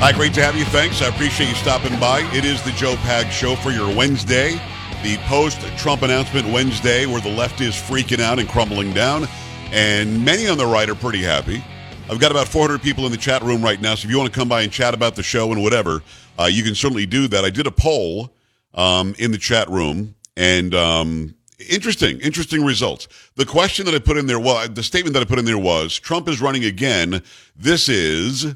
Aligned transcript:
Hi, 0.00 0.12
great 0.12 0.32
to 0.34 0.42
have 0.44 0.54
you. 0.54 0.64
Thanks. 0.66 1.02
I 1.02 1.08
appreciate 1.08 1.48
you 1.48 1.56
stopping 1.56 1.98
by. 1.98 2.20
It 2.32 2.44
is 2.44 2.62
the 2.62 2.70
Joe 2.70 2.94
Pag 2.98 3.32
Show 3.32 3.56
for 3.56 3.70
your 3.70 3.92
Wednesday, 3.96 4.52
the 5.02 5.16
post 5.26 5.60
Trump 5.76 6.02
announcement 6.02 6.46
Wednesday, 6.46 7.04
where 7.04 7.20
the 7.20 7.34
left 7.34 7.60
is 7.60 7.74
freaking 7.74 8.20
out 8.20 8.38
and 8.38 8.48
crumbling 8.48 8.92
down, 8.92 9.26
and 9.72 10.24
many 10.24 10.46
on 10.46 10.56
the 10.56 10.64
right 10.64 10.88
are 10.88 10.94
pretty 10.94 11.20
happy. 11.20 11.64
I've 12.08 12.20
got 12.20 12.30
about 12.30 12.46
400 12.46 12.80
people 12.80 13.06
in 13.06 13.10
the 13.10 13.18
chat 13.18 13.42
room 13.42 13.60
right 13.60 13.80
now, 13.80 13.96
so 13.96 14.06
if 14.06 14.12
you 14.12 14.18
want 14.18 14.32
to 14.32 14.38
come 14.38 14.48
by 14.48 14.62
and 14.62 14.70
chat 14.70 14.94
about 14.94 15.16
the 15.16 15.24
show 15.24 15.50
and 15.50 15.64
whatever, 15.64 16.00
uh, 16.38 16.44
you 16.44 16.62
can 16.62 16.76
certainly 16.76 17.04
do 17.04 17.26
that. 17.26 17.44
I 17.44 17.50
did 17.50 17.66
a 17.66 17.72
poll 17.72 18.32
um, 18.74 19.16
in 19.18 19.32
the 19.32 19.38
chat 19.38 19.68
room, 19.68 20.14
and 20.36 20.76
um, 20.76 21.34
interesting, 21.68 22.20
interesting 22.20 22.64
results. 22.64 23.08
The 23.34 23.46
question 23.46 23.84
that 23.86 23.96
I 23.96 23.98
put 23.98 24.16
in 24.16 24.28
there, 24.28 24.38
well, 24.38 24.68
the 24.68 24.84
statement 24.84 25.14
that 25.14 25.22
I 25.22 25.26
put 25.26 25.40
in 25.40 25.44
there 25.44 25.58
was 25.58 25.98
Trump 25.98 26.28
is 26.28 26.40
running 26.40 26.64
again. 26.64 27.20
This 27.56 27.88
is 27.88 28.54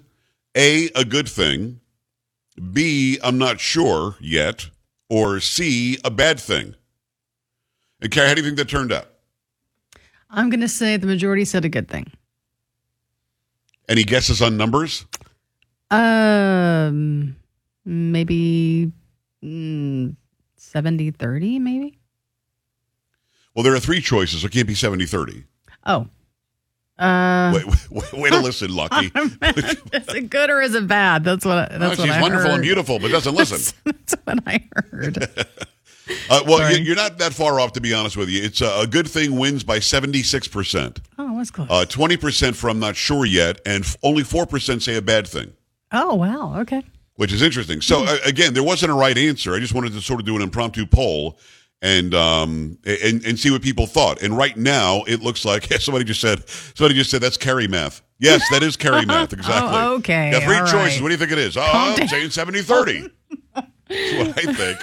a, 0.57 0.91
a 0.95 1.05
good 1.05 1.29
thing, 1.29 1.81
B, 2.73 3.19
I'm 3.23 3.39
not 3.39 3.61
sure 3.61 4.17
yet, 4.21 4.69
or 5.09 5.41
C, 5.41 5.99
a 6.05 6.11
bad 6.11 6.39
thing. 6.39 6.75
And 8.01 8.11
Carrie, 8.11 8.29
how 8.29 8.35
do 8.35 8.41
you 8.41 8.47
think 8.47 8.59
that 8.59 8.69
turned 8.69 8.93
out? 8.93 9.07
I'm 10.31 10.51
going 10.51 10.61
to 10.61 10.69
say 10.69 10.97
the 10.97 11.07
majority 11.07 11.45
said 11.45 11.65
a 11.65 11.69
good 11.69 11.89
thing. 11.89 12.11
Any 13.89 14.05
guesses 14.05 14.41
on 14.41 14.57
numbers? 14.57 15.05
Um, 15.91 17.37
maybe 17.85 18.91
mm, 19.45 20.17
70 20.57 21.11
30, 21.11 21.59
maybe? 21.59 21.99
Well, 23.55 23.63
there 23.63 23.75
are 23.75 23.81
three 23.81 24.01
choices, 24.01 24.41
so 24.41 24.47
it 24.47 24.53
can't 24.53 24.67
be 24.67 24.75
70 24.75 25.05
30. 25.05 25.45
Oh. 25.85 26.09
Uh, 27.03 27.53
wait, 27.55 27.67
wait, 27.67 27.91
wait, 27.91 28.13
wait 28.13 28.33
to 28.33 28.41
listen, 28.41 28.73
Lucky. 28.75 29.07
is 29.07 30.09
it 30.15 30.31
good 30.31 30.51
or 30.51 30.61
is 30.61 30.75
it 30.75 30.87
bad? 30.87 31.25
That's 31.25 31.45
what. 31.45 31.69
That's 31.71 31.81
no, 31.81 31.89
what 31.89 31.99
she's 31.99 32.11
I 32.11 32.21
wonderful 32.23 32.47
heard. 32.51 32.55
and 32.55 32.63
beautiful, 32.63 32.99
but 32.99 33.11
doesn't 33.11 33.35
listen. 33.35 33.75
that's, 33.85 34.07
that's 34.11 34.15
what 34.25 34.39
I 34.47 34.69
heard. 34.77 35.19
uh, 36.31 36.41
well, 36.47 36.71
you- 36.73 36.83
you're 36.85 36.97
not 36.97 37.19
that 37.19 37.33
far 37.33 37.59
off, 37.59 37.73
to 37.73 37.81
be 37.81 37.93
honest 37.93 38.17
with 38.17 38.29
you. 38.29 38.43
It's 38.43 38.61
a, 38.61 38.81
a 38.83 38.87
good 38.87 39.09
thing 39.09 39.37
wins 39.39 39.65
by 39.65 39.79
76%, 39.79 40.99
Oh, 41.19 41.37
that's 41.39 41.51
close. 41.51 41.69
uh, 41.71 41.85
20% 41.89 42.55
for 42.55 42.71
I'm 42.71 42.79
not 42.79 42.95
sure 42.97 43.25
yet, 43.25 43.61
and 43.67 43.85
f- 43.85 43.97
only 44.03 44.23
4% 44.23 44.81
say 44.83 44.97
a 44.97 45.03
bad 45.03 45.27
thing. 45.27 45.53
oh, 45.93 46.15
wow. 46.15 46.61
Okay. 46.61 46.83
which 47.17 47.33
is 47.33 47.43
interesting. 47.43 47.81
So 47.81 48.05
uh, 48.05 48.17
again, 48.25 48.55
there 48.55 48.63
wasn't 48.63 48.93
a 48.93 48.95
right 48.95 49.17
answer. 49.19 49.55
I 49.55 49.59
just 49.59 49.75
wanted 49.75 49.93
to 49.95 50.01
sort 50.01 50.21
of 50.21 50.27
do 50.27 50.37
an 50.37 50.43
impromptu 50.43 50.87
poll 50.87 51.39
and 51.83 52.15
um 52.15 52.79
and 52.87 53.25
and 53.27 53.39
see 53.39 53.51
what 53.51 53.61
people 53.61 53.87
thought. 53.87 54.23
And 54.23 54.37
right 54.37 54.57
now, 54.57 55.03
it 55.07 55.21
looks 55.21 55.45
like 55.45 55.65
somebody 55.81 56.05
just 56.05 56.21
said 56.21 56.49
somebody 56.49 56.95
just 56.95 57.11
said 57.11 57.21
that's 57.21 57.37
Carrie 57.37 57.69
math. 57.69 58.01
Yes, 58.19 58.41
that 58.53 58.63
is 58.63 58.77
Carrie 58.77 59.05
math 59.05 59.33
exactly. 59.33 59.71
Oh, 59.79 59.97
okay. 59.97 60.41
Three 60.45 60.57
All 60.57 60.61
choices. 60.67 60.75
right. 60.75 61.03
What 61.03 61.09
do 61.09 61.13
you 61.15 61.19
think 61.19 61.33
it 61.33 61.39
is? 61.39 61.57
Oh, 61.57 61.61
Calm 61.71 61.93
I'm 61.93 61.99
down. 61.99 62.09
saying 62.09 62.29
70-30. 62.29 63.11
That's 63.55 63.67
what 64.17 64.29
I 64.49 64.53
think. 64.55 64.79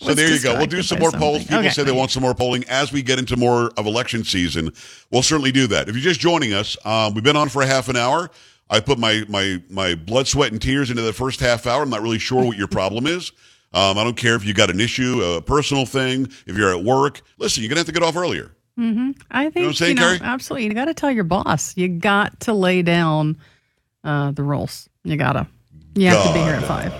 So 0.00 0.08
Was 0.08 0.16
there 0.16 0.30
you 0.30 0.40
go. 0.40 0.56
We'll 0.56 0.66
do 0.66 0.82
some 0.82 0.98
more 0.98 1.10
polls. 1.12 1.42
People 1.44 1.58
Okay. 1.58 1.70
say 1.70 1.82
they 1.82 1.92
want 1.92 2.10
some 2.10 2.22
more 2.22 2.34
polling 2.34 2.64
as 2.68 2.92
we 2.92 3.00
get 3.02 3.18
into 3.18 3.36
more 3.36 3.70
of 3.76 3.86
election 3.86 4.22
season. 4.24 4.70
We'll 5.10 5.22
certainly 5.22 5.50
do 5.52 5.66
that. 5.68 5.88
If 5.88 5.94
you're 5.94 6.02
just 6.02 6.20
joining 6.20 6.52
us, 6.52 6.76
um, 6.84 7.14
we've 7.14 7.24
been 7.24 7.36
on 7.36 7.48
for 7.48 7.62
a 7.62 7.66
half 7.66 7.88
an 7.88 7.96
hour. 7.96 8.30
I 8.70 8.80
put 8.80 8.98
my 8.98 9.24
my 9.28 9.62
my 9.70 9.94
blood, 9.94 10.26
sweat, 10.26 10.52
and 10.52 10.60
tears 10.60 10.90
into 10.90 11.02
the 11.02 11.12
first 11.12 11.40
half 11.40 11.66
hour. 11.66 11.82
I'm 11.82 11.90
not 11.90 12.02
really 12.02 12.18
sure 12.18 12.44
what 12.44 12.56
your 12.56 12.66
problem 12.68 13.06
is. 13.06 13.30
Um, 13.74 13.98
I 13.98 14.04
don't 14.04 14.16
care 14.16 14.34
if 14.36 14.44
you 14.44 14.54
got 14.54 14.70
an 14.70 14.80
issue, 14.80 15.20
a 15.22 15.42
personal 15.42 15.84
thing, 15.84 16.28
if 16.46 16.56
you're 16.56 16.70
at 16.74 16.82
work. 16.84 17.20
Listen, 17.38 17.62
you're 17.62 17.68
gonna 17.68 17.80
have 17.80 17.86
to 17.86 17.92
get 17.92 18.02
off 18.02 18.16
earlier. 18.16 18.52
I 18.76 18.80
think 18.82 19.56
what 19.56 19.64
I'm 19.66 19.72
saying, 19.74 19.96
you 19.98 20.02
know, 20.02 20.16
absolutely. 20.22 20.66
You 20.66 20.74
got 20.74 20.86
to 20.86 20.94
tell 20.94 21.10
your 21.10 21.22
boss. 21.24 21.76
You 21.76 21.86
got 21.88 22.40
to 22.40 22.52
lay 22.52 22.82
down 22.82 23.36
uh, 24.02 24.32
the 24.32 24.42
rules. 24.42 24.88
You 25.04 25.16
gotta. 25.16 25.46
You 25.94 26.08
have 26.08 26.26
to 26.26 26.32
be 26.32 26.40
here 26.40 26.54
at 26.54 26.64
five. 26.64 26.92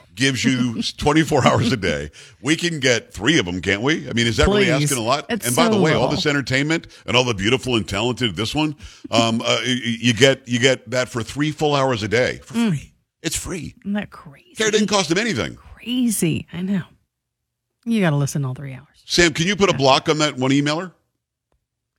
Gives 0.14 0.44
you 0.44 0.82
24 0.82 1.46
hours 1.46 1.72
a 1.72 1.78
day. 1.78 2.10
We 2.42 2.54
can 2.54 2.80
get 2.80 3.14
three 3.14 3.38
of 3.38 3.46
them, 3.46 3.62
can't 3.62 3.80
we? 3.80 4.10
I 4.10 4.12
mean, 4.12 4.26
is 4.26 4.36
that 4.36 4.48
really 4.48 4.70
asking 4.70 4.98
a 4.98 5.02
lot? 5.02 5.24
It's 5.30 5.46
and 5.46 5.56
by 5.56 5.68
the 5.68 5.76
so 5.76 5.80
way, 5.80 5.94
all 5.94 6.08
this 6.08 6.26
entertainment 6.26 6.88
and 7.06 7.16
all 7.16 7.24
the 7.24 7.32
beautiful 7.32 7.76
and 7.76 7.88
talented 7.88 8.36
this 8.36 8.54
one, 8.54 8.76
um, 9.10 9.40
uh, 9.42 9.60
you, 9.64 9.74
you 9.74 10.12
get 10.12 10.46
you 10.46 10.58
get 10.58 10.90
that 10.90 11.08
for 11.08 11.22
three 11.22 11.50
full 11.50 11.74
hours 11.74 12.02
a 12.02 12.08
day 12.08 12.40
for 12.44 12.52
Mm. 12.54 12.68
free. 12.70 12.92
It's 13.22 13.36
free. 13.36 13.74
Isn't 13.80 13.94
that 13.94 14.10
crazy? 14.10 14.54
Care 14.56 14.70
didn't 14.70 14.88
cost 14.88 15.10
him 15.10 15.16
anything. 15.16 15.56
Crazy. 15.82 16.46
I 16.52 16.62
know. 16.62 16.82
You 17.84 18.00
got 18.00 18.10
to 18.10 18.16
listen 18.16 18.44
all 18.44 18.54
three 18.54 18.74
hours. 18.74 18.86
Sam, 19.06 19.32
can 19.32 19.46
you 19.46 19.56
put 19.56 19.70
a 19.70 19.74
block 19.74 20.08
on 20.08 20.18
that 20.18 20.36
one 20.36 20.50
emailer? 20.50 20.92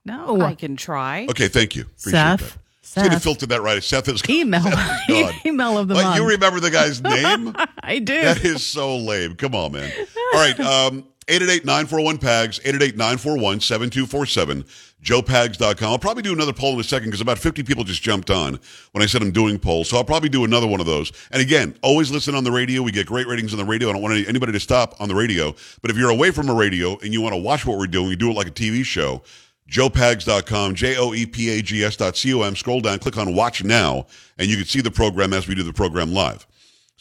No. 0.04 0.40
I 0.40 0.54
can 0.54 0.76
try. 0.76 1.26
Okay, 1.30 1.48
thank 1.48 1.76
you. 1.76 1.82
Appreciate 1.82 2.12
Seth. 2.12 2.40
that. 2.40 2.58
See, 2.82 3.00
they 3.02 3.08
Seth. 3.10 3.22
filtered 3.22 3.48
that 3.50 3.62
right. 3.62 3.82
Seth 3.82 4.08
is 4.08 4.22
Email. 4.28 4.62
Seth 4.62 5.08
is 5.08 5.22
God. 5.22 5.34
Email 5.46 5.78
of 5.78 5.88
the 5.88 5.94
What, 5.94 6.04
month. 6.04 6.16
you 6.16 6.28
remember 6.28 6.60
the 6.60 6.70
guy's 6.70 7.02
name? 7.02 7.54
I 7.82 7.98
do. 7.98 8.20
That 8.22 8.44
is 8.44 8.64
so 8.64 8.96
lame. 8.96 9.34
Come 9.36 9.54
on, 9.54 9.72
man. 9.72 9.90
All 10.34 10.40
right. 10.40 10.58
Um, 10.60 11.04
888-941-PAGS, 11.28 12.58
888-941-7247, 12.60 14.91
joepags.com. 15.02 15.88
I'll 15.90 15.98
probably 15.98 16.22
do 16.22 16.32
another 16.32 16.52
poll 16.52 16.74
in 16.74 16.80
a 16.80 16.84
second 16.84 17.08
because 17.08 17.20
about 17.20 17.38
50 17.38 17.62
people 17.64 17.84
just 17.84 18.02
jumped 18.02 18.30
on 18.30 18.58
when 18.92 19.02
I 19.02 19.06
said 19.06 19.20
I'm 19.22 19.32
doing 19.32 19.58
polls. 19.58 19.88
So 19.88 19.96
I'll 19.96 20.04
probably 20.04 20.28
do 20.28 20.44
another 20.44 20.66
one 20.66 20.80
of 20.80 20.86
those. 20.86 21.12
And 21.30 21.42
again, 21.42 21.74
always 21.82 22.10
listen 22.10 22.34
on 22.34 22.44
the 22.44 22.52
radio. 22.52 22.82
We 22.82 22.92
get 22.92 23.06
great 23.06 23.26
ratings 23.26 23.52
on 23.52 23.58
the 23.58 23.64
radio. 23.64 23.88
I 23.88 23.92
don't 23.92 24.02
want 24.02 24.14
any- 24.14 24.26
anybody 24.26 24.52
to 24.52 24.60
stop 24.60 24.94
on 25.00 25.08
the 25.08 25.14
radio. 25.14 25.54
But 25.80 25.90
if 25.90 25.96
you're 25.96 26.10
away 26.10 26.30
from 26.30 26.48
a 26.48 26.54
radio 26.54 26.98
and 26.98 27.12
you 27.12 27.20
want 27.20 27.34
to 27.34 27.40
watch 27.40 27.66
what 27.66 27.78
we're 27.78 27.86
doing, 27.86 28.08
we 28.08 28.16
do 28.16 28.30
it 28.30 28.34
like 28.36 28.46
a 28.46 28.52
TV 28.52 28.84
show. 28.84 29.22
joepags.com, 29.70 30.74
J-O-E-P-A-G-S 30.74 31.96
dot 31.96 32.16
C-O-M. 32.16 32.56
Scroll 32.56 32.80
down, 32.80 32.98
click 32.98 33.16
on 33.16 33.34
watch 33.34 33.64
now, 33.64 34.06
and 34.38 34.48
you 34.48 34.56
can 34.56 34.66
see 34.66 34.80
the 34.82 34.90
program 34.90 35.32
as 35.32 35.48
we 35.48 35.54
do 35.54 35.62
the 35.62 35.72
program 35.72 36.12
live. 36.12 36.46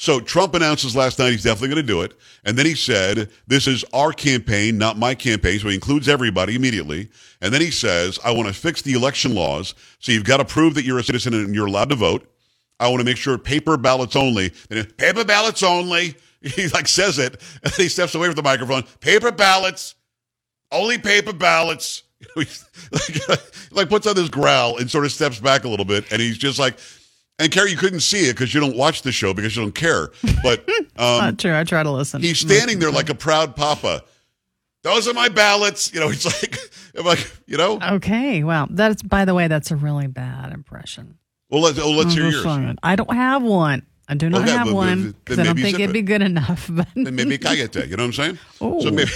So 0.01 0.19
Trump 0.19 0.55
announces 0.55 0.95
last 0.95 1.19
night 1.19 1.29
he's 1.29 1.43
definitely 1.43 1.75
going 1.75 1.85
to 1.85 1.93
do 1.93 2.01
it. 2.01 2.19
And 2.43 2.57
then 2.57 2.65
he 2.65 2.73
said, 2.73 3.29
this 3.45 3.67
is 3.67 3.85
our 3.93 4.11
campaign, 4.11 4.79
not 4.79 4.97
my 4.97 5.13
campaign. 5.13 5.59
So 5.59 5.67
he 5.67 5.75
includes 5.75 6.09
everybody 6.09 6.55
immediately. 6.55 7.11
And 7.39 7.53
then 7.53 7.61
he 7.61 7.69
says, 7.69 8.17
I 8.25 8.31
want 8.31 8.47
to 8.47 8.53
fix 8.55 8.81
the 8.81 8.93
election 8.93 9.35
laws. 9.35 9.75
So 9.99 10.11
you've 10.11 10.23
got 10.23 10.37
to 10.37 10.45
prove 10.45 10.73
that 10.73 10.85
you're 10.85 10.97
a 10.97 11.03
citizen 11.03 11.35
and 11.35 11.53
you're 11.53 11.67
allowed 11.67 11.89
to 11.89 11.95
vote. 11.95 12.27
I 12.79 12.87
want 12.87 13.01
to 13.01 13.05
make 13.05 13.17
sure 13.17 13.37
paper 13.37 13.77
ballots 13.77 14.15
only. 14.15 14.51
And 14.71 14.97
paper 14.97 15.23
ballots 15.23 15.61
only. 15.61 16.15
He 16.41 16.67
like 16.69 16.87
says 16.87 17.19
it. 17.19 17.39
And 17.61 17.71
then 17.71 17.83
he 17.83 17.87
steps 17.87 18.15
away 18.15 18.25
from 18.25 18.33
the 18.33 18.41
microphone. 18.41 18.81
Paper 19.01 19.31
ballots. 19.31 19.93
Only 20.71 20.97
paper 20.97 21.31
ballots. 21.33 22.01
like, 22.35 22.49
like 23.71 23.89
puts 23.89 24.07
on 24.07 24.15
this 24.15 24.29
growl 24.29 24.77
and 24.77 24.89
sort 24.89 25.05
of 25.05 25.11
steps 25.11 25.39
back 25.39 25.63
a 25.63 25.69
little 25.69 25.85
bit. 25.85 26.11
And 26.11 26.19
he's 26.19 26.39
just 26.39 26.57
like, 26.57 26.79
and 27.41 27.51
Carrie, 27.51 27.71
you 27.71 27.77
couldn't 27.77 27.99
see 28.01 28.29
it 28.29 28.33
because 28.33 28.53
you 28.53 28.59
don't 28.61 28.77
watch 28.77 29.01
the 29.01 29.11
show 29.11 29.33
because 29.33 29.55
you 29.55 29.63
don't 29.63 29.75
care. 29.75 30.09
But 30.43 30.59
um, 30.97 31.17
Not 31.19 31.39
true. 31.39 31.55
I 31.55 31.63
try 31.63 31.83
to 31.83 31.91
listen. 31.91 32.21
he's 32.21 32.39
standing 32.39 32.79
there 32.79 32.91
like 32.91 33.09
a 33.09 33.15
proud 33.15 33.55
papa. 33.55 34.03
Those 34.83 35.07
are 35.07 35.13
my 35.13 35.29
ballots. 35.29 35.93
You 35.93 35.99
know, 35.99 36.09
he's 36.09 36.25
like, 36.41 36.57
I'm 36.97 37.05
like, 37.05 37.31
you 37.47 37.57
know. 37.57 37.79
Okay. 37.81 38.43
Well, 38.43 38.67
that's 38.69 39.03
by 39.03 39.25
the 39.25 39.33
way, 39.33 39.47
that's 39.47 39.71
a 39.71 39.75
really 39.75 40.07
bad 40.07 40.51
impression. 40.53 41.17
Well, 41.49 41.61
let's, 41.61 41.79
oh, 41.79 41.91
let's 41.91 42.13
hear 42.13 42.29
yours. 42.29 42.45
I 42.81 42.95
don't 42.95 43.13
have 43.13 43.43
one. 43.43 43.85
I 44.07 44.13
do 44.13 44.29
not 44.29 44.41
Okay, 44.41 44.51
have 44.51 44.67
but- 44.67 44.73
one 44.73 45.11
because 45.11 45.37
then 45.37 45.45
I 45.47 45.49
don't 45.53 45.61
think 45.61 45.79
it'd 45.79 45.93
be 45.93 46.01
good 46.01 46.21
enough. 46.21 46.67
But 46.69 46.87
Then 46.95 47.15
maybe 47.15 47.37
cállate. 47.37 47.87
You 47.87 47.95
know 47.95 48.03
what 48.03 48.07
I'm 48.07 48.13
saying? 48.13 48.39
Oh. 48.59 48.81
So 48.81 48.91
maybe 48.91 49.09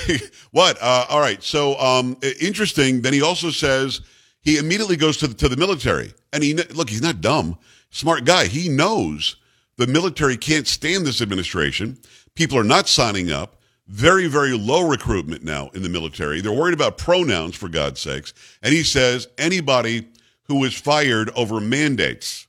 what? 0.52 0.78
Uh, 0.82 1.06
all 1.10 1.20
right. 1.20 1.42
So 1.44 1.78
um, 1.80 2.18
interesting. 2.40 3.02
Then 3.02 3.12
he 3.14 3.22
also 3.22 3.50
says 3.50 4.02
he 4.42 4.58
immediately 4.58 4.96
goes 4.96 5.18
to 5.18 5.28
the, 5.28 5.34
to 5.36 5.50
the 5.50 5.58
military, 5.58 6.14
and 6.32 6.44
he 6.44 6.54
look. 6.54 6.90
He's 6.90 7.02
not 7.02 7.20
dumb. 7.20 7.58
Smart 7.90 8.26
guy. 8.26 8.48
He 8.48 8.70
knows 8.70 9.38
the 9.78 9.88
military 9.88 10.38
can't 10.38 10.68
stand 10.68 11.06
this 11.06 11.22
administration. 11.22 11.98
People 12.36 12.58
are 12.58 12.64
not 12.64 12.88
signing 12.88 13.32
up. 13.32 13.58
Very, 13.88 14.28
very 14.28 14.58
low 14.58 14.88
recruitment 14.88 15.44
now 15.44 15.70
in 15.76 15.84
the 15.84 15.90
military. 15.90 16.42
They're 16.42 16.52
worried 16.52 16.74
about 16.74 16.98
pronouns, 16.98 17.56
for 17.56 17.70
God's 17.70 18.00
sakes. 18.00 18.34
And 18.64 18.74
he 18.74 18.82
says 18.84 19.28
anybody 19.38 20.08
who 20.48 20.64
is 20.64 20.74
fired 20.74 21.30
over 21.36 21.60
mandates 21.60 22.48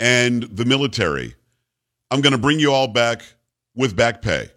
and 0.00 0.44
the 0.44 0.64
military, 0.64 1.34
I'm 2.10 2.22
going 2.22 2.32
to 2.32 2.38
bring 2.38 2.58
you 2.58 2.72
all 2.72 2.88
back 2.88 3.22
with 3.74 3.94
back 3.94 4.22
pay. 4.22 4.48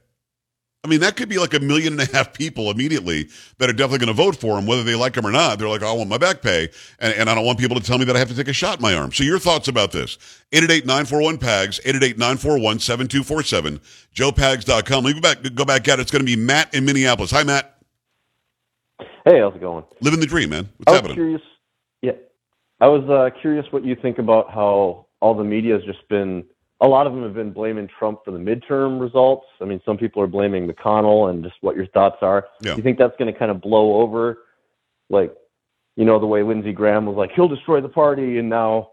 I 0.88 0.90
mean, 0.90 1.02
that 1.02 1.18
could 1.18 1.28
be 1.28 1.38
like 1.38 1.54
a 1.54 1.60
million 1.60 2.00
and 2.00 2.10
a 2.10 2.16
half 2.16 2.32
people 2.32 2.72
immediately 2.72 3.28
that 3.58 3.70
are 3.70 3.74
definitely 3.74 3.98
going 3.98 4.08
to 4.08 4.24
vote 4.24 4.38
for 4.38 4.58
him, 4.58 4.66
whether 4.66 4.84
they 4.84 4.96
like 4.96 5.18
him 5.18 5.28
or 5.28 5.32
not. 5.32 5.60
They're 5.60 5.68
like, 5.68 5.84
I 5.84 5.92
want 5.92 6.10
my 6.10 6.18
back 6.18 6.42
pay, 6.42 6.70
and, 7.00 7.14
and 7.14 7.30
I 7.30 7.36
don't 7.36 7.46
want 7.46 7.60
people 7.60 7.78
to 7.78 7.84
tell 7.84 7.98
me 7.98 8.06
that 8.06 8.16
I 8.16 8.20
have 8.20 8.30
to 8.30 8.36
take 8.36 8.48
a 8.48 8.54
shot 8.54 8.78
in 8.78 8.82
my 8.82 8.94
arm. 8.94 9.12
So, 9.12 9.26
your 9.26 9.38
thoughts 9.38 9.68
about 9.68 9.92
this? 9.92 10.18
888 10.54 10.86
941 10.86 11.38
PAGS, 11.40 11.80
888 11.84 12.18
941 12.18 12.80
7247, 12.80 13.82
joepags.com. 14.16 15.04
Let 15.04 15.16
me 15.16 15.20
go 15.20 15.22
back, 15.22 15.56
go 15.56 15.66
back 15.66 15.88
at 15.90 16.00
it. 16.00 16.04
It's 16.04 16.12
going 16.12 16.26
to 16.26 16.26
be 16.26 16.38
Matt 16.38 16.74
in 16.74 16.86
Minneapolis. 16.86 17.32
Hi, 17.32 17.44
Matt. 17.44 17.76
Hey, 19.26 19.42
how's 19.42 19.54
it 19.56 19.60
going? 19.60 19.84
Living 20.00 20.22
the 20.22 20.26
dream, 20.26 20.52
man. 20.52 20.64
I 20.64 20.68
What's 20.78 20.88
was 20.88 20.96
happening? 20.96 21.16
curious. 21.16 21.42
Yeah, 22.02 22.14
I 22.80 22.88
was 22.88 23.04
uh, 23.10 23.38
curious 23.42 23.66
what 23.72 23.84
you 23.84 23.98
think 23.98 24.20
about 24.20 24.52
how 24.54 25.08
all 25.20 25.36
the 25.36 25.44
media 25.44 25.74
has 25.74 25.84
just 25.84 26.08
been. 26.08 26.46
A 26.82 26.88
lot 26.88 27.08
of 27.08 27.14
them 27.14 27.24
have 27.24 27.34
been 27.34 27.52
blaming 27.52 27.90
Trump 27.98 28.20
for 28.24 28.32
the 28.32 28.38
midterm 28.38 29.02
results. 29.02 29.48
I 29.62 29.66
mean, 29.66 29.82
some 29.84 29.98
people 29.98 30.22
are 30.22 30.28
blaming 30.28 30.68
McConnell, 30.68 31.30
and 31.30 31.44
just 31.44 31.56
what 31.62 31.76
your 31.76 31.88
thoughts 31.88 32.18
are. 32.22 32.48
Yeah. 32.62 32.72
Do 32.72 32.78
you 32.78 32.84
think 32.84 33.00
that's 33.00 33.16
going 33.18 33.32
to 33.32 33.38
kind 33.38 33.50
of 33.50 33.62
blow 33.62 34.02
over, 34.02 34.40
like, 35.10 35.34
you 35.96 36.06
know, 36.06 36.20
the 36.20 36.28
way 36.28 36.44
Lindsey 36.44 36.74
Graham 36.74 37.08
was 37.08 37.16
like, 37.16 37.32
he'll 37.32 37.48
destroy 37.48 37.82
the 37.82 37.90
party, 37.90 38.38
and 38.38 38.48
now 38.50 38.92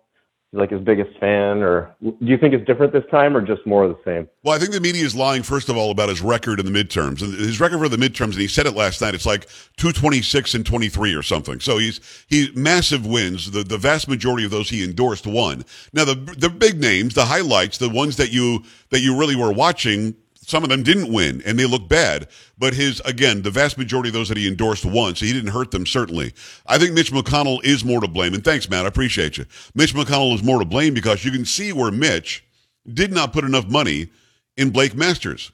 like 0.54 0.70
his 0.70 0.80
biggest 0.80 1.18
fan, 1.18 1.62
or 1.62 1.94
do 2.02 2.16
you 2.20 2.38
think 2.38 2.54
it's 2.54 2.64
different 2.66 2.92
this 2.92 3.04
time, 3.10 3.36
or 3.36 3.40
just 3.40 3.66
more 3.66 3.84
of 3.84 3.90
the 3.90 4.02
same? 4.04 4.28
Well, 4.42 4.54
I 4.54 4.58
think 4.58 4.72
the 4.72 4.80
media 4.80 5.04
is 5.04 5.14
lying 5.14 5.42
first 5.42 5.68
of 5.68 5.76
all 5.76 5.90
about 5.90 6.08
his 6.08 6.22
record 6.22 6.60
in 6.60 6.66
the 6.66 6.72
midterms, 6.72 7.22
and 7.22 7.34
his 7.34 7.60
record 7.60 7.78
for 7.78 7.88
the 7.88 7.96
midterms, 7.96 8.32
and 8.32 8.40
he 8.40 8.48
said 8.48 8.66
it 8.66 8.74
last 8.74 9.00
night. 9.00 9.14
It's 9.14 9.26
like 9.26 9.48
two 9.76 9.92
twenty 9.92 10.22
six 10.22 10.54
and 10.54 10.64
twenty 10.64 10.88
three 10.88 11.14
or 11.14 11.22
something. 11.22 11.60
So 11.60 11.78
he's 11.78 12.00
he 12.28 12.50
massive 12.54 13.06
wins. 13.06 13.50
The 13.50 13.64
the 13.64 13.78
vast 13.78 14.08
majority 14.08 14.44
of 14.44 14.50
those 14.50 14.70
he 14.70 14.84
endorsed 14.84 15.26
won. 15.26 15.64
Now 15.92 16.04
the 16.04 16.14
the 16.14 16.48
big 16.48 16.80
names, 16.80 17.14
the 17.14 17.24
highlights, 17.24 17.78
the 17.78 17.90
ones 17.90 18.16
that 18.16 18.32
you 18.32 18.64
that 18.90 19.00
you 19.00 19.18
really 19.18 19.36
were 19.36 19.52
watching 19.52 20.14
some 20.46 20.62
of 20.62 20.69
them 20.69 20.82
didn't 20.82 21.12
win 21.12 21.43
and 21.46 21.58
they 21.58 21.67
look 21.67 21.88
bad. 21.88 22.29
But 22.58 22.75
his, 22.75 23.00
again, 23.00 23.43
the 23.43 23.50
vast 23.50 23.79
majority 23.79 24.11
of 24.11 24.12
those 24.12 24.29
that 24.29 24.38
he 24.38 24.46
endorsed 24.46 24.85
won, 24.85 25.14
so 25.14 25.26
he 25.26 25.32
didn't 25.32 25.52
hurt 25.52 25.70
them, 25.70 25.87
certainly. 25.87 26.32
I 26.67 26.79
think 26.79 26.93
Mitch 26.93 27.12
McConnell 27.12 27.64
is 27.64 27.85
more 27.85 28.00
to 28.00 28.08
blame. 28.08 28.35
And 28.35 28.44
thanks, 28.44 28.69
Matt. 28.69 28.85
I 28.85 28.88
appreciate 28.88 29.38
you. 29.38 29.46
Mitch 29.75 29.94
McConnell 29.94 30.35
is 30.35 30.43
more 30.43 30.58
to 30.58 30.64
blame 30.64 30.94
because 30.94 31.25
you 31.25 31.31
can 31.31 31.44
see 31.44 31.73
where 31.73 31.91
Mitch 31.91 32.44
did 32.93 33.12
not 33.12 33.32
put 33.32 33.44
enough 33.44 33.69
money 33.69 34.08
in 34.56 34.70
Blake 34.70 34.94
Masters. 34.94 35.50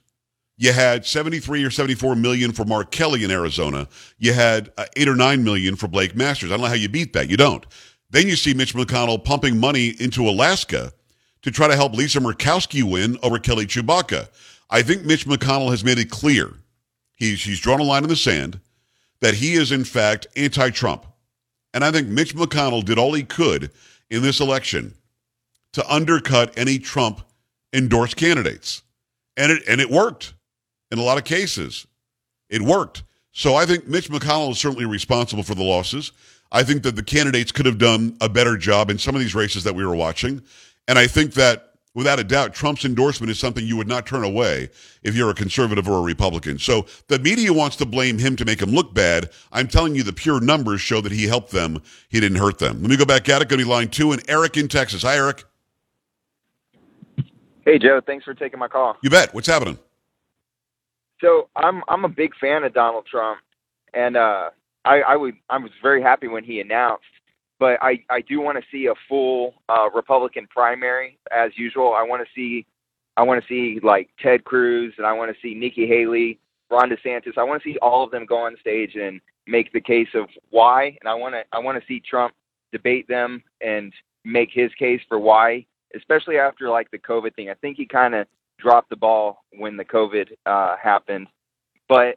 You 0.56 0.72
had 0.72 1.06
73 1.06 1.64
or 1.64 1.70
74 1.70 2.16
million 2.16 2.52
for 2.52 2.66
Mark 2.66 2.90
Kelly 2.90 3.24
in 3.24 3.30
Arizona. 3.30 3.88
You 4.18 4.34
had 4.34 4.70
uh, 4.76 4.84
8 4.94 5.08
or 5.08 5.16
9 5.16 5.42
million 5.42 5.74
for 5.74 5.88
Blake 5.88 6.14
Masters. 6.14 6.50
I 6.50 6.54
don't 6.54 6.62
know 6.62 6.68
how 6.68 6.74
you 6.74 6.90
beat 6.90 7.14
that. 7.14 7.30
You 7.30 7.38
don't. 7.38 7.64
Then 8.10 8.26
you 8.26 8.36
see 8.36 8.52
Mitch 8.52 8.74
McConnell 8.74 9.24
pumping 9.24 9.58
money 9.58 9.94
into 9.98 10.28
Alaska 10.28 10.92
to 11.42 11.50
try 11.50 11.68
to 11.68 11.76
help 11.76 11.94
Lisa 11.94 12.20
Murkowski 12.20 12.82
win 12.82 13.16
over 13.22 13.38
Kelly 13.38 13.66
Tshibaka. 13.66 14.28
I 14.70 14.82
think 14.82 15.04
Mitch 15.04 15.26
McConnell 15.26 15.70
has 15.70 15.84
made 15.84 15.98
it 15.98 16.10
clear, 16.10 16.54
he's, 17.16 17.42
he's 17.42 17.60
drawn 17.60 17.80
a 17.80 17.84
line 17.84 18.04
in 18.04 18.08
the 18.08 18.16
sand, 18.16 18.60
that 19.20 19.34
he 19.34 19.54
is 19.54 19.72
in 19.72 19.84
fact 19.84 20.26
anti 20.36 20.70
Trump. 20.70 21.06
And 21.74 21.84
I 21.84 21.90
think 21.90 22.08
Mitch 22.08 22.34
McConnell 22.34 22.84
did 22.84 22.98
all 22.98 23.12
he 23.12 23.22
could 23.22 23.70
in 24.10 24.22
this 24.22 24.40
election 24.40 24.94
to 25.72 25.92
undercut 25.92 26.52
any 26.56 26.78
Trump 26.78 27.20
endorsed 27.72 28.16
candidates. 28.16 28.82
And 29.36 29.52
it, 29.52 29.62
and 29.68 29.80
it 29.80 29.90
worked 29.90 30.34
in 30.90 30.98
a 30.98 31.02
lot 31.02 31.18
of 31.18 31.24
cases. 31.24 31.86
It 32.48 32.62
worked. 32.62 33.04
So 33.32 33.54
I 33.54 33.66
think 33.66 33.86
Mitch 33.86 34.10
McConnell 34.10 34.50
is 34.50 34.58
certainly 34.58 34.86
responsible 34.86 35.44
for 35.44 35.54
the 35.54 35.62
losses. 35.62 36.12
I 36.50 36.64
think 36.64 36.82
that 36.82 36.96
the 36.96 37.02
candidates 37.02 37.52
could 37.52 37.66
have 37.66 37.78
done 37.78 38.16
a 38.20 38.28
better 38.28 38.56
job 38.56 38.90
in 38.90 38.98
some 38.98 39.14
of 39.14 39.20
these 39.20 39.36
races 39.36 39.62
that 39.64 39.74
we 39.74 39.84
were 39.84 39.94
watching. 39.94 40.42
And 40.88 40.98
I 40.98 41.06
think 41.06 41.34
that 41.34 41.69
without 41.94 42.18
a 42.18 42.24
doubt, 42.24 42.54
Trump's 42.54 42.84
endorsement 42.84 43.30
is 43.30 43.38
something 43.38 43.64
you 43.64 43.76
would 43.76 43.88
not 43.88 44.06
turn 44.06 44.24
away 44.24 44.70
if 45.02 45.14
you're 45.14 45.30
a 45.30 45.34
conservative 45.34 45.88
or 45.88 45.98
a 45.98 46.02
Republican. 46.02 46.58
So 46.58 46.86
the 47.08 47.18
media 47.18 47.52
wants 47.52 47.76
to 47.76 47.86
blame 47.86 48.18
him 48.18 48.36
to 48.36 48.44
make 48.44 48.60
him 48.60 48.70
look 48.70 48.94
bad. 48.94 49.30
I'm 49.52 49.68
telling 49.68 49.94
you, 49.94 50.02
the 50.02 50.12
pure 50.12 50.40
numbers 50.40 50.80
show 50.80 51.00
that 51.00 51.12
he 51.12 51.26
helped 51.26 51.50
them. 51.50 51.82
He 52.08 52.20
didn't 52.20 52.38
hurt 52.38 52.58
them. 52.58 52.80
Let 52.80 52.90
me 52.90 52.96
go 52.96 53.04
back 53.04 53.28
at 53.28 53.42
it. 53.42 53.48
Going 53.48 53.58
to 53.58 53.64
be 53.64 53.70
line 53.70 53.88
two 53.88 54.12
and 54.12 54.22
Eric 54.28 54.56
in 54.56 54.68
Texas. 54.68 55.02
Hi, 55.02 55.16
Eric. 55.16 55.44
Hey, 57.64 57.78
Joe. 57.78 58.00
Thanks 58.04 58.24
for 58.24 58.34
taking 58.34 58.58
my 58.58 58.68
call. 58.68 58.96
You 59.02 59.10
bet. 59.10 59.34
What's 59.34 59.46
happening? 59.46 59.78
So 61.20 61.48
I'm 61.56 61.82
I'm 61.88 62.04
a 62.04 62.08
big 62.08 62.32
fan 62.40 62.64
of 62.64 62.72
Donald 62.72 63.06
Trump, 63.06 63.40
and 63.92 64.16
uh, 64.16 64.50
I 64.84 65.00
I 65.00 65.16
would 65.16 65.34
I 65.50 65.58
was 65.58 65.70
very 65.82 66.02
happy 66.02 66.28
when 66.28 66.44
he 66.44 66.60
announced 66.60 67.04
but 67.60 67.78
I, 67.82 68.02
I 68.08 68.22
do 68.22 68.40
want 68.40 68.58
to 68.58 68.64
see 68.72 68.86
a 68.86 68.94
full 69.06 69.54
uh, 69.68 69.90
Republican 69.94 70.48
primary 70.48 71.18
as 71.30 71.52
usual. 71.56 71.92
I 71.94 72.02
want 72.02 72.26
to 72.26 72.28
see 72.34 72.66
I 73.16 73.22
want 73.22 73.40
to 73.40 73.46
see 73.46 73.78
like 73.82 74.08
Ted 74.18 74.44
Cruz 74.44 74.94
and 74.96 75.06
I 75.06 75.12
want 75.12 75.30
to 75.30 75.40
see 75.42 75.54
Nikki 75.54 75.86
Haley, 75.86 76.40
Ron 76.70 76.90
DeSantis. 76.90 77.36
I 77.36 77.44
want 77.44 77.62
to 77.62 77.68
see 77.68 77.78
all 77.78 78.02
of 78.02 78.10
them 78.10 78.24
go 78.24 78.38
on 78.38 78.56
stage 78.58 78.94
and 78.94 79.20
make 79.46 79.72
the 79.72 79.80
case 79.80 80.08
of 80.14 80.26
why. 80.48 80.96
And 81.00 81.08
I 81.08 81.14
want 81.14 81.34
to 81.34 81.42
I 81.52 81.58
want 81.58 81.78
to 81.78 81.86
see 81.86 82.00
Trump 82.00 82.34
debate 82.72 83.06
them 83.08 83.44
and 83.60 83.92
make 84.24 84.48
his 84.52 84.72
case 84.78 85.02
for 85.06 85.18
why, 85.18 85.66
especially 85.94 86.38
after 86.38 86.70
like 86.70 86.90
the 86.90 86.98
COVID 86.98 87.34
thing. 87.34 87.50
I 87.50 87.54
think 87.54 87.76
he 87.76 87.84
kind 87.84 88.14
of 88.14 88.26
dropped 88.58 88.88
the 88.88 88.96
ball 88.96 89.44
when 89.52 89.76
the 89.76 89.84
COVID 89.84 90.28
uh, 90.46 90.76
happened, 90.82 91.26
but 91.90 92.16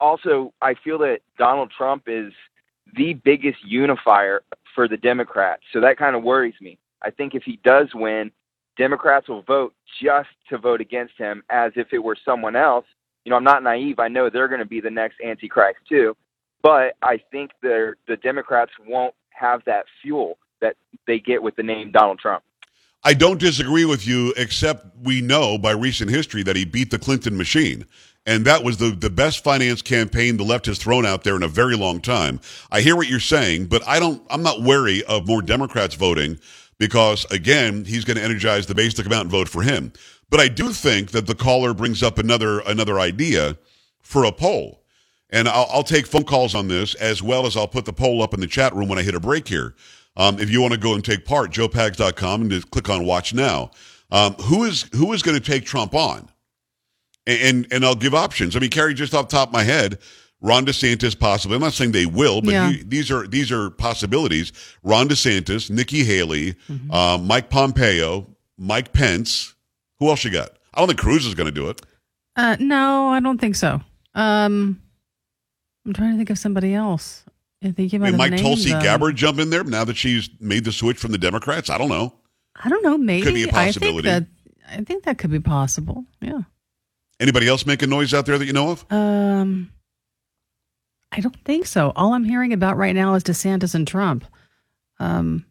also 0.00 0.54
I 0.62 0.74
feel 0.82 0.98
that 0.98 1.20
Donald 1.38 1.70
Trump 1.76 2.04
is 2.06 2.32
the 2.96 3.14
biggest 3.14 3.58
unifier 3.64 4.42
for 4.74 4.88
the 4.88 4.96
Democrats. 4.96 5.62
So 5.72 5.80
that 5.80 5.98
kind 5.98 6.16
of 6.16 6.22
worries 6.22 6.54
me. 6.60 6.78
I 7.02 7.10
think 7.10 7.34
if 7.34 7.42
he 7.42 7.58
does 7.64 7.88
win, 7.94 8.30
Democrats 8.76 9.28
will 9.28 9.42
vote 9.42 9.74
just 10.02 10.30
to 10.48 10.58
vote 10.58 10.80
against 10.80 11.14
him 11.16 11.42
as 11.50 11.72
if 11.76 11.92
it 11.92 11.98
were 11.98 12.16
someone 12.24 12.56
else. 12.56 12.86
You 13.24 13.30
know, 13.30 13.36
I'm 13.36 13.44
not 13.44 13.62
naive. 13.62 13.98
I 13.98 14.08
know 14.08 14.28
they're 14.28 14.48
going 14.48 14.60
to 14.60 14.66
be 14.66 14.80
the 14.80 14.90
next 14.90 15.20
Antichrist 15.24 15.78
too. 15.88 16.16
But 16.62 16.96
I 17.02 17.20
think 17.30 17.50
the 17.62 17.94
the 18.08 18.16
Democrats 18.16 18.72
won't 18.86 19.14
have 19.30 19.62
that 19.66 19.84
fuel 20.00 20.38
that 20.60 20.76
they 21.06 21.18
get 21.18 21.42
with 21.42 21.56
the 21.56 21.62
name 21.62 21.90
Donald 21.90 22.18
Trump. 22.18 22.42
I 23.06 23.12
don't 23.12 23.38
disagree 23.38 23.84
with 23.84 24.06
you, 24.06 24.32
except 24.38 24.86
we 25.02 25.20
know 25.20 25.58
by 25.58 25.72
recent 25.72 26.10
history 26.10 26.42
that 26.44 26.56
he 26.56 26.64
beat 26.64 26.90
the 26.90 26.98
Clinton 26.98 27.36
machine. 27.36 27.84
And 28.26 28.44
that 28.46 28.64
was 28.64 28.78
the, 28.78 28.90
the 28.90 29.10
best 29.10 29.44
finance 29.44 29.82
campaign 29.82 30.36
the 30.36 30.44
left 30.44 30.66
has 30.66 30.78
thrown 30.78 31.04
out 31.04 31.24
there 31.24 31.36
in 31.36 31.42
a 31.42 31.48
very 31.48 31.76
long 31.76 32.00
time. 32.00 32.40
I 32.70 32.80
hear 32.80 32.96
what 32.96 33.08
you're 33.08 33.20
saying, 33.20 33.66
but 33.66 33.86
I 33.86 34.00
don't, 34.00 34.22
I'm 34.30 34.42
not 34.42 34.62
wary 34.62 35.04
of 35.04 35.26
more 35.26 35.42
Democrats 35.42 35.94
voting 35.94 36.38
because, 36.78 37.26
again, 37.30 37.84
he's 37.84 38.04
going 38.04 38.16
to 38.16 38.22
energize 38.22 38.66
the 38.66 38.74
base 38.74 38.94
to 38.94 39.02
come 39.02 39.12
out 39.12 39.22
and 39.22 39.30
vote 39.30 39.48
for 39.48 39.62
him. 39.62 39.92
But 40.30 40.40
I 40.40 40.48
do 40.48 40.72
think 40.72 41.10
that 41.10 41.26
the 41.26 41.34
caller 41.34 41.74
brings 41.74 42.02
up 42.02 42.18
another, 42.18 42.60
another 42.60 42.98
idea 42.98 43.58
for 44.00 44.24
a 44.24 44.32
poll. 44.32 44.82
And 45.30 45.48
I'll, 45.48 45.66
I'll 45.70 45.82
take 45.82 46.06
phone 46.06 46.24
calls 46.24 46.54
on 46.54 46.68
this 46.68 46.94
as 46.94 47.22
well 47.22 47.46
as 47.46 47.56
I'll 47.56 47.68
put 47.68 47.84
the 47.84 47.92
poll 47.92 48.22
up 48.22 48.32
in 48.32 48.40
the 48.40 48.46
chat 48.46 48.74
room 48.74 48.88
when 48.88 48.98
I 48.98 49.02
hit 49.02 49.14
a 49.14 49.20
break 49.20 49.48
here. 49.48 49.74
Um, 50.16 50.38
if 50.38 50.48
you 50.48 50.60
want 50.60 50.72
to 50.72 50.80
go 50.80 50.94
and 50.94 51.04
take 51.04 51.24
part, 51.24 51.50
joepags.com 51.50 52.42
and 52.42 52.50
just 52.50 52.70
click 52.70 52.88
on 52.88 53.04
watch 53.04 53.34
now. 53.34 53.70
Um, 54.10 54.34
who 54.34 54.64
is 54.64 54.88
who 54.94 55.12
is 55.12 55.22
going 55.22 55.36
to 55.36 55.42
take 55.42 55.64
Trump 55.64 55.94
on? 55.94 56.28
And 57.26 57.66
and 57.70 57.84
I'll 57.84 57.94
give 57.94 58.14
options. 58.14 58.56
I 58.56 58.58
mean, 58.58 58.70
Carrie, 58.70 58.94
just 58.94 59.14
off 59.14 59.28
top 59.28 59.48
of 59.48 59.52
my 59.52 59.62
head, 59.62 59.98
Ron 60.40 60.66
DeSantis 60.66 61.18
possibly. 61.18 61.56
I'm 61.56 61.62
not 61.62 61.72
saying 61.72 61.92
they 61.92 62.06
will, 62.06 62.42
but 62.42 62.52
yeah. 62.52 62.70
he, 62.70 62.82
these 62.82 63.10
are 63.10 63.26
these 63.26 63.50
are 63.50 63.70
possibilities. 63.70 64.52
Ron 64.82 65.08
DeSantis, 65.08 65.70
Nikki 65.70 66.04
Haley, 66.04 66.54
mm-hmm. 66.68 66.90
uh, 66.90 67.18
Mike 67.18 67.48
Pompeo, 67.50 68.26
Mike 68.58 68.92
Pence. 68.92 69.54
Who 70.00 70.10
else 70.10 70.24
you 70.24 70.30
got? 70.30 70.50
I 70.74 70.80
don't 70.80 70.88
think 70.88 71.00
Cruz 71.00 71.24
is 71.24 71.34
going 71.34 71.46
to 71.46 71.52
do 71.52 71.70
it. 71.70 71.80
Uh, 72.36 72.56
no, 72.58 73.08
I 73.08 73.20
don't 73.20 73.40
think 73.40 73.54
so. 73.54 73.80
Um, 74.14 74.82
I'm 75.86 75.92
trying 75.92 76.12
to 76.12 76.16
think 76.16 76.30
of 76.30 76.38
somebody 76.38 76.74
else. 76.74 77.24
I 77.62 77.70
think 77.70 77.92
you 77.92 77.98
might. 77.98 78.08
I 78.08 78.10
mean, 78.10 78.18
Mike 78.18 78.36
Tulsi 78.36 78.70
Gabbard 78.70 79.16
jump 79.16 79.38
in 79.38 79.50
there 79.50 79.64
now 79.64 79.84
that 79.84 79.96
she's 79.96 80.28
made 80.40 80.64
the 80.64 80.72
switch 80.72 80.98
from 80.98 81.12
the 81.12 81.18
Democrats. 81.18 81.70
I 81.70 81.78
don't 81.78 81.88
know. 81.88 82.12
I 82.62 82.68
don't 82.68 82.82
know. 82.82 82.98
Maybe 82.98 83.22
could 83.22 83.34
be 83.34 83.44
a 83.44 83.48
possibility. 83.48 84.08
I 84.08 84.12
think 84.12 84.28
that, 84.66 84.78
I 84.78 84.84
think 84.84 85.04
that 85.04 85.18
could 85.18 85.30
be 85.30 85.40
possible. 85.40 86.04
Yeah. 86.20 86.42
Anybody 87.20 87.48
else 87.48 87.64
making 87.64 87.90
noise 87.90 88.12
out 88.12 88.26
there 88.26 88.38
that 88.38 88.44
you 88.44 88.52
know 88.52 88.70
of? 88.70 88.84
Um, 88.90 89.70
I 91.12 91.20
don't 91.20 91.36
think 91.44 91.66
so. 91.66 91.92
All 91.94 92.12
I'm 92.12 92.24
hearing 92.24 92.52
about 92.52 92.76
right 92.76 92.94
now 92.94 93.14
is 93.14 93.22
DeSantis 93.22 93.74
and 93.74 93.86
Trump. 93.86 94.24
Um, 94.98 95.46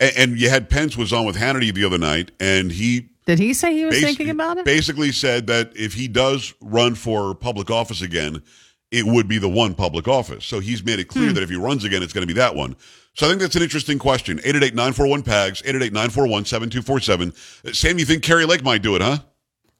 and, 0.00 0.12
and 0.16 0.38
you 0.38 0.48
had 0.48 0.70
Pence 0.70 0.96
was 0.96 1.12
on 1.12 1.26
with 1.26 1.36
Hannity 1.36 1.72
the 1.72 1.84
other 1.84 1.98
night, 1.98 2.30
and 2.40 2.72
he 2.72 3.10
did 3.26 3.38
he 3.38 3.52
say 3.52 3.74
he 3.74 3.84
was 3.84 4.00
thinking 4.00 4.30
about 4.30 4.56
it? 4.56 4.64
Basically, 4.64 5.12
said 5.12 5.48
that 5.48 5.76
if 5.76 5.92
he 5.92 6.08
does 6.08 6.54
run 6.62 6.94
for 6.94 7.34
public 7.34 7.70
office 7.70 8.00
again, 8.00 8.42
it 8.90 9.04
would 9.04 9.28
be 9.28 9.36
the 9.36 9.50
one 9.50 9.74
public 9.74 10.08
office. 10.08 10.46
So 10.46 10.60
he's 10.60 10.82
made 10.82 10.98
it 10.98 11.08
clear 11.08 11.28
hmm. 11.28 11.34
that 11.34 11.42
if 11.42 11.50
he 11.50 11.56
runs 11.56 11.84
again, 11.84 12.02
it's 12.02 12.14
going 12.14 12.26
to 12.26 12.26
be 12.26 12.40
that 12.40 12.54
one. 12.54 12.74
So 13.14 13.26
I 13.26 13.28
think 13.28 13.42
that's 13.42 13.56
an 13.56 13.62
interesting 13.62 13.98
question. 13.98 14.38
888-941-PAGS, 14.38 15.62
888-941-7247. 15.62 17.74
Sam, 17.74 17.98
you 17.98 18.06
think 18.06 18.22
Kari 18.22 18.46
Lake 18.46 18.62
might 18.62 18.80
do 18.80 18.96
it, 18.96 19.02
huh? 19.02 19.18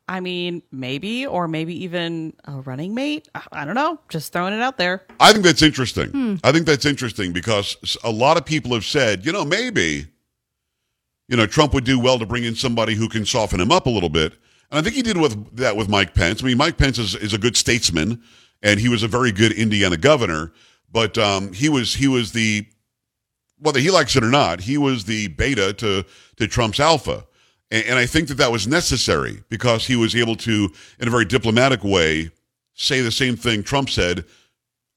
I 0.09 0.21
mean, 0.21 0.62
maybe, 0.73 1.27
or 1.27 1.47
maybe 1.47 1.85
even 1.85 2.33
a 2.47 2.53
running 2.61 2.95
mate. 2.95 3.29
I 3.53 3.65
don't 3.65 3.75
know. 3.75 4.00
Just 4.09 4.33
throwing 4.33 4.55
it 4.55 4.61
out 4.61 4.79
there. 4.79 5.05
I 5.21 5.33
think 5.33 5.45
that's 5.45 5.62
interesting. 5.62 6.09
Hmm. 6.11 6.35
I 6.43 6.50
think 6.50 6.67
that's 6.67 6.87
interesting 6.87 7.33
because 7.33 7.97
a 8.03 8.11
lot 8.11 8.38
of 8.38 8.47
people 8.47 8.73
have 8.73 8.87
said, 8.87 9.27
you 9.27 9.33
know, 9.33 9.45
maybe, 9.45 10.07
you 11.29 11.37
know, 11.37 11.47
Trump 11.47 11.75
would 11.75 11.85
do 11.85 12.00
well 12.00 12.19
to 12.19 12.27
bring 12.27 12.45
in 12.45 12.55
somebody 12.55 12.95
who 12.95 13.09
can 13.09 13.27
soften 13.27 13.61
him 13.61 13.71
up 13.71 13.87
a 13.87 13.91
little 13.91 14.09
bit. 14.09 14.33
And 14.71 14.79
I 14.79 14.83
think 14.83 14.97
he 14.97 15.03
did 15.03 15.19
with 15.19 15.57
that 15.57 15.77
with 15.77 15.88
Mike 15.88 16.15
Pence. 16.15 16.43
I 16.43 16.47
mean, 16.47 16.59
Mike 16.59 16.79
Pence 16.79 16.99
is, 16.99 17.15
is 17.15 17.35
a 17.35 17.38
good 17.38 17.57
statesman, 17.57 18.23
and 18.62 18.81
he 18.81 18.88
was 18.88 19.03
a 19.03 19.09
very 19.09 19.33
good 19.33 19.53
Indiana 19.53 19.97
governor. 19.97 20.53
But 20.91 21.19
um, 21.19 21.53
he 21.53 21.69
was 21.69 21.95
he 21.95 22.09
was 22.09 22.33
the 22.33 22.67
whether 23.59 23.81
he 23.81 23.91
likes 23.91 24.17
it 24.17 24.25
or 24.25 24.31
not, 24.31 24.61
he 24.61 24.79
was 24.79 25.05
the 25.05 25.29
beta 25.29 25.73
to 25.75 26.05
to 26.37 26.49
Trump's 26.49 26.81
alpha. 26.81 27.27
And, 27.70 27.84
and 27.87 27.98
I 27.98 28.06
think 28.06 28.28
that 28.28 28.37
that 28.37 28.52
was 28.52 28.66
necessary 28.66 29.42
because 29.48 29.87
he 29.87 29.96
was 29.96 30.14
able 30.14 30.37
to, 30.37 30.70
in 30.98 31.08
a 31.08 31.10
very 31.10 31.25
diplomatic 31.25 31.84
way, 31.84 32.30
say 32.75 33.00
the 33.00 33.10
same 33.10 33.37
thing 33.37 33.62
Trump 33.62 33.90
said 33.90 34.25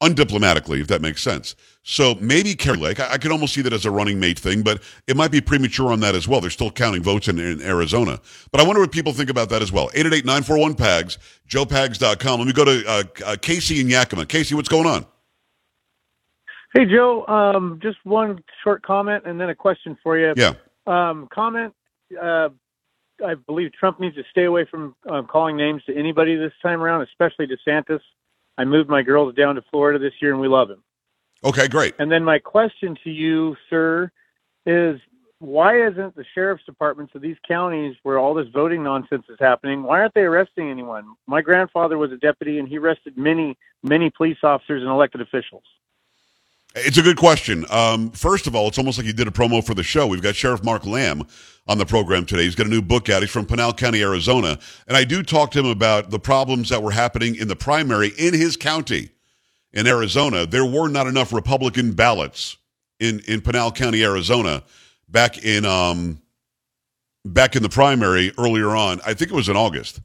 undiplomatically, 0.02 0.82
if 0.82 0.88
that 0.88 1.02
makes 1.02 1.22
sense. 1.22 1.56
So 1.84 2.16
maybe 2.20 2.56
Kari 2.56 2.78
Lake, 2.78 3.00
I, 3.00 3.14
I 3.14 3.18
could 3.18 3.32
almost 3.32 3.54
see 3.54 3.62
that 3.62 3.74
as 3.74 3.86
a 3.86 3.92
running 3.92 4.20
mate 4.20 4.38
thing, 4.38 4.62
but 4.62 4.82
it 5.08 5.16
might 5.16 5.32
be 5.32 5.42
premature 5.42 5.92
on 5.92 6.00
that 6.02 6.16
as 6.16 6.28
well. 6.28 6.42
They're 6.42 6.50
still 6.50 6.72
counting 6.72 7.02
votes 7.02 7.28
in, 7.28 7.40
in 7.40 7.62
Arizona. 7.62 8.20
But 8.52 8.62
I 8.62 8.64
wonder 8.64 8.82
what 8.82 8.92
people 8.92 9.14
think 9.14 9.30
about 9.30 9.50
that 9.50 9.62
as 9.62 9.72
well. 9.72 9.90
888-941-PAGS, 9.90 11.18
joepags.com. 11.48 12.40
Let 12.40 12.48
me 12.48 12.54
go 12.54 12.66
to 12.66 12.84
uh, 12.88 13.04
uh, 13.26 13.36
Casey 13.42 13.80
in 13.80 13.90
Yakima. 13.90 14.26
Casey, 14.26 14.56
what's 14.56 14.70
going 14.70 14.88
on? 14.88 15.06
Hey, 16.74 16.86
Joe. 16.86 17.26
Um, 17.28 17.80
just 17.82 17.98
one 18.04 18.44
short 18.64 18.82
comment 18.84 19.24
and 19.26 19.40
then 19.40 19.50
a 19.50 19.56
question 19.56 19.98
for 20.02 20.18
you. 20.18 20.34
Yeah. 20.38 20.54
Um, 20.88 21.28
comment. 21.34 21.74
Uh, 22.20 22.50
I 23.26 23.36
believe 23.36 23.74
Trump 23.74 24.00
needs 24.00 24.16
to 24.16 24.24
stay 24.32 24.46
away 24.46 24.66
from 24.66 24.96
uh, 25.10 25.22
calling 25.24 25.58
names 25.58 25.84
to 25.86 25.96
anybody 25.96 26.36
this 26.36 26.54
time 26.62 26.82
around, 26.82 27.02
especially 27.02 27.48
DeSantis. 27.48 28.02
I 28.58 28.66
moved 28.66 28.90
my 28.90 29.02
girls 29.02 29.36
down 29.36 29.56
to 29.56 29.62
Florida 29.72 30.00
this 30.00 30.14
year, 30.22 30.32
and 30.32 30.42
we 30.42 30.48
love 30.48 30.70
him. 30.70 30.84
Okay, 31.44 31.68
great. 31.68 31.96
And 32.00 32.12
then 32.12 32.24
my 32.24 32.40
question 32.40 32.98
to 33.04 33.10
you, 33.10 33.56
sir, 33.70 34.12
is 34.66 35.00
why 35.40 35.88
isn't 35.88 36.16
the 36.16 36.26
sheriff's 36.36 36.64
departments 36.66 37.16
of 37.16 37.22
these 37.22 37.38
counties 37.48 37.96
where 38.04 38.20
all 38.20 38.36
this 38.36 38.48
voting 38.54 38.84
nonsense 38.84 39.26
is 39.28 39.38
happening, 39.40 39.82
why 39.82 40.00
aren't 40.00 40.14
they 40.14 40.22
arresting 40.22 40.70
anyone? 40.70 41.16
My 41.26 41.42
grandfather 41.42 41.98
was 41.98 42.12
a 42.12 42.18
deputy, 42.18 42.60
and 42.60 42.68
he 42.68 42.78
arrested 42.78 43.18
many, 43.18 43.58
many 43.82 44.12
police 44.12 44.38
officers 44.44 44.84
and 44.84 44.92
elected 44.92 45.20
officials. 45.20 45.64
It's 46.74 46.98
a 46.98 47.02
good 47.02 47.18
question. 47.18 47.66
Um, 47.70 48.12
first 48.12 48.48
of 48.48 48.56
all, 48.56 48.68
it's 48.70 48.78
almost 48.78 48.98
like 48.98 49.06
you 49.06 49.12
did 49.12 49.28
a 49.28 49.32
promo 49.32 49.66
for 49.66 49.74
the 49.74 49.84
show. 49.84 50.08
We've 50.08 50.22
got 50.22 50.36
Sheriff 50.36 50.64
Mark 50.64 50.86
Lamb 50.86 51.28
on 51.68 51.78
the 51.78 51.86
program 51.86 52.26
today. 52.26 52.44
He's 52.44 52.56
got 52.56 52.66
a 52.66 52.70
new 52.70 52.82
book 52.82 53.10
out. 53.10 53.22
He's 53.22 53.30
from 53.30 53.46
Pinal 53.46 53.74
County, 53.74 54.02
Arizona. 54.02 54.58
And 54.88 54.96
I 54.96 55.04
do 55.04 55.22
talk 55.22 55.52
to 55.52 55.60
him 55.60 55.66
about 55.66 56.12
the 56.12 56.20
problems 56.20 56.70
that 56.70 56.82
were 56.82 56.92
happening 56.92 57.36
in 57.36 57.50
the 57.50 57.58
primary 57.58 58.12
in 58.18 58.34
his 58.34 58.56
county 58.56 59.10
in 59.74 59.86
Arizona. 59.86 60.46
There 60.46 60.66
were 60.66 60.88
not 60.88 61.08
enough 61.08 61.34
Republican 61.34 61.92
ballots 61.92 62.56
in, 63.02 63.20
in 63.28 63.42
Pinal 63.42 63.74
County, 63.74 64.04
Arizona 64.04 64.64
back 65.10 65.44
in 65.44 65.66
um, 65.66 66.22
back 67.26 67.58
in 67.58 67.64
the 67.64 67.70
primary 67.70 68.32
earlier 68.38 68.70
on. 68.70 69.02
I 69.06 69.14
think 69.14 69.30
it 69.30 69.36
was 69.36 69.50
in 69.50 69.58
August. 69.58 70.00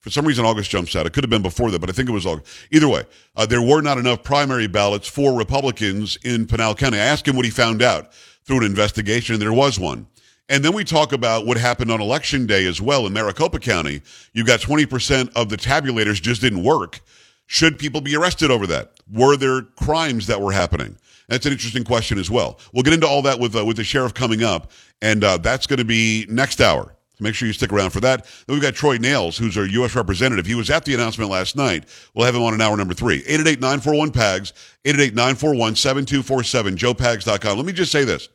For 0.00 0.10
some 0.10 0.26
reason, 0.26 0.44
August 0.44 0.70
jumps 0.70 0.94
out. 0.94 1.06
It 1.06 1.12
could 1.12 1.24
have 1.24 1.30
been 1.30 1.42
before 1.42 1.70
that, 1.70 1.80
but 1.80 1.90
I 1.90 1.92
think 1.92 2.08
it 2.08 2.12
was 2.12 2.26
August. 2.26 2.50
Either 2.70 2.88
way, 2.88 3.04
uh, 3.36 3.46
there 3.46 3.62
were 3.62 3.82
not 3.82 3.98
enough 3.98 4.22
primary 4.22 4.68
ballots 4.68 5.08
for 5.08 5.36
Republicans 5.36 6.16
in 6.24 6.46
Pinal 6.46 6.74
County. 6.74 6.98
I 6.98 7.04
asked 7.04 7.26
him 7.26 7.36
what 7.36 7.44
he 7.44 7.50
found 7.50 7.82
out 7.82 8.12
through 8.44 8.58
an 8.58 8.64
investigation, 8.64 9.34
and 9.34 9.42
there 9.42 9.52
was 9.52 9.78
one. 9.78 10.06
And 10.48 10.64
then 10.64 10.72
we 10.72 10.84
talk 10.84 11.12
about 11.12 11.46
what 11.46 11.58
happened 11.58 11.90
on 11.90 12.00
election 12.00 12.46
day 12.46 12.64
as 12.66 12.80
well 12.80 13.06
in 13.06 13.12
Maricopa 13.12 13.58
County. 13.58 14.00
You've 14.32 14.46
got 14.46 14.60
20% 14.60 15.30
of 15.36 15.50
the 15.50 15.56
tabulators 15.56 16.22
just 16.22 16.40
didn't 16.40 16.62
work. 16.62 17.00
Should 17.46 17.78
people 17.78 18.00
be 18.00 18.16
arrested 18.16 18.50
over 18.50 18.66
that? 18.68 18.92
Were 19.12 19.36
there 19.36 19.62
crimes 19.62 20.26
that 20.28 20.40
were 20.40 20.52
happening? 20.52 20.96
That's 21.28 21.44
an 21.44 21.52
interesting 21.52 21.84
question 21.84 22.18
as 22.18 22.30
well. 22.30 22.58
We'll 22.72 22.82
get 22.82 22.94
into 22.94 23.06
all 23.06 23.22
that 23.22 23.38
with 23.38 23.54
uh, 23.54 23.64
with 23.64 23.76
the 23.76 23.84
sheriff 23.84 24.14
coming 24.14 24.42
up, 24.42 24.70
and 25.02 25.22
uh, 25.22 25.36
that's 25.36 25.66
going 25.66 25.78
to 25.78 25.84
be 25.84 26.26
next 26.28 26.60
hour. 26.60 26.94
So 27.18 27.24
make 27.24 27.34
sure 27.34 27.48
you 27.48 27.52
stick 27.52 27.72
around 27.72 27.90
for 27.90 28.00
that. 28.00 28.24
Then 28.46 28.54
we've 28.54 28.62
got 28.62 28.74
Troy 28.74 28.96
Nehls, 28.96 29.36
who's 29.36 29.58
our 29.58 29.66
U.S. 29.66 29.96
representative. 29.96 30.46
He 30.46 30.54
was 30.54 30.70
at 30.70 30.84
the 30.84 30.94
announcement 30.94 31.30
last 31.30 31.56
night. 31.56 31.84
We'll 32.14 32.26
have 32.26 32.36
him 32.36 32.42
on 32.42 32.54
in 32.54 32.60
hour 32.60 32.76
number 32.76 32.94
three. 32.94 33.22
888-941-PAGS, 33.24 34.52
888-941-7247, 34.84 36.76
joepags.com. 36.76 37.56
Let 37.56 37.66
me 37.66 37.72
just 37.72 37.90
say 37.90 38.04
this. 38.04 38.28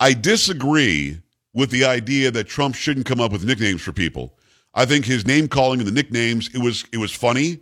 I 0.00 0.12
disagree 0.12 1.20
with 1.54 1.70
the 1.70 1.84
idea 1.84 2.32
that 2.32 2.48
Trump 2.48 2.74
shouldn't 2.74 3.06
come 3.06 3.20
up 3.20 3.30
with 3.30 3.44
nicknames 3.44 3.80
for 3.80 3.92
people. 3.92 4.34
I 4.74 4.84
think 4.84 5.04
his 5.04 5.26
name 5.26 5.48
calling 5.48 5.78
and 5.80 5.88
the 5.88 5.92
nicknames, 5.92 6.48
it 6.54 6.58
was 6.58 6.84
it 6.92 6.98
was 6.98 7.12
funny. 7.12 7.60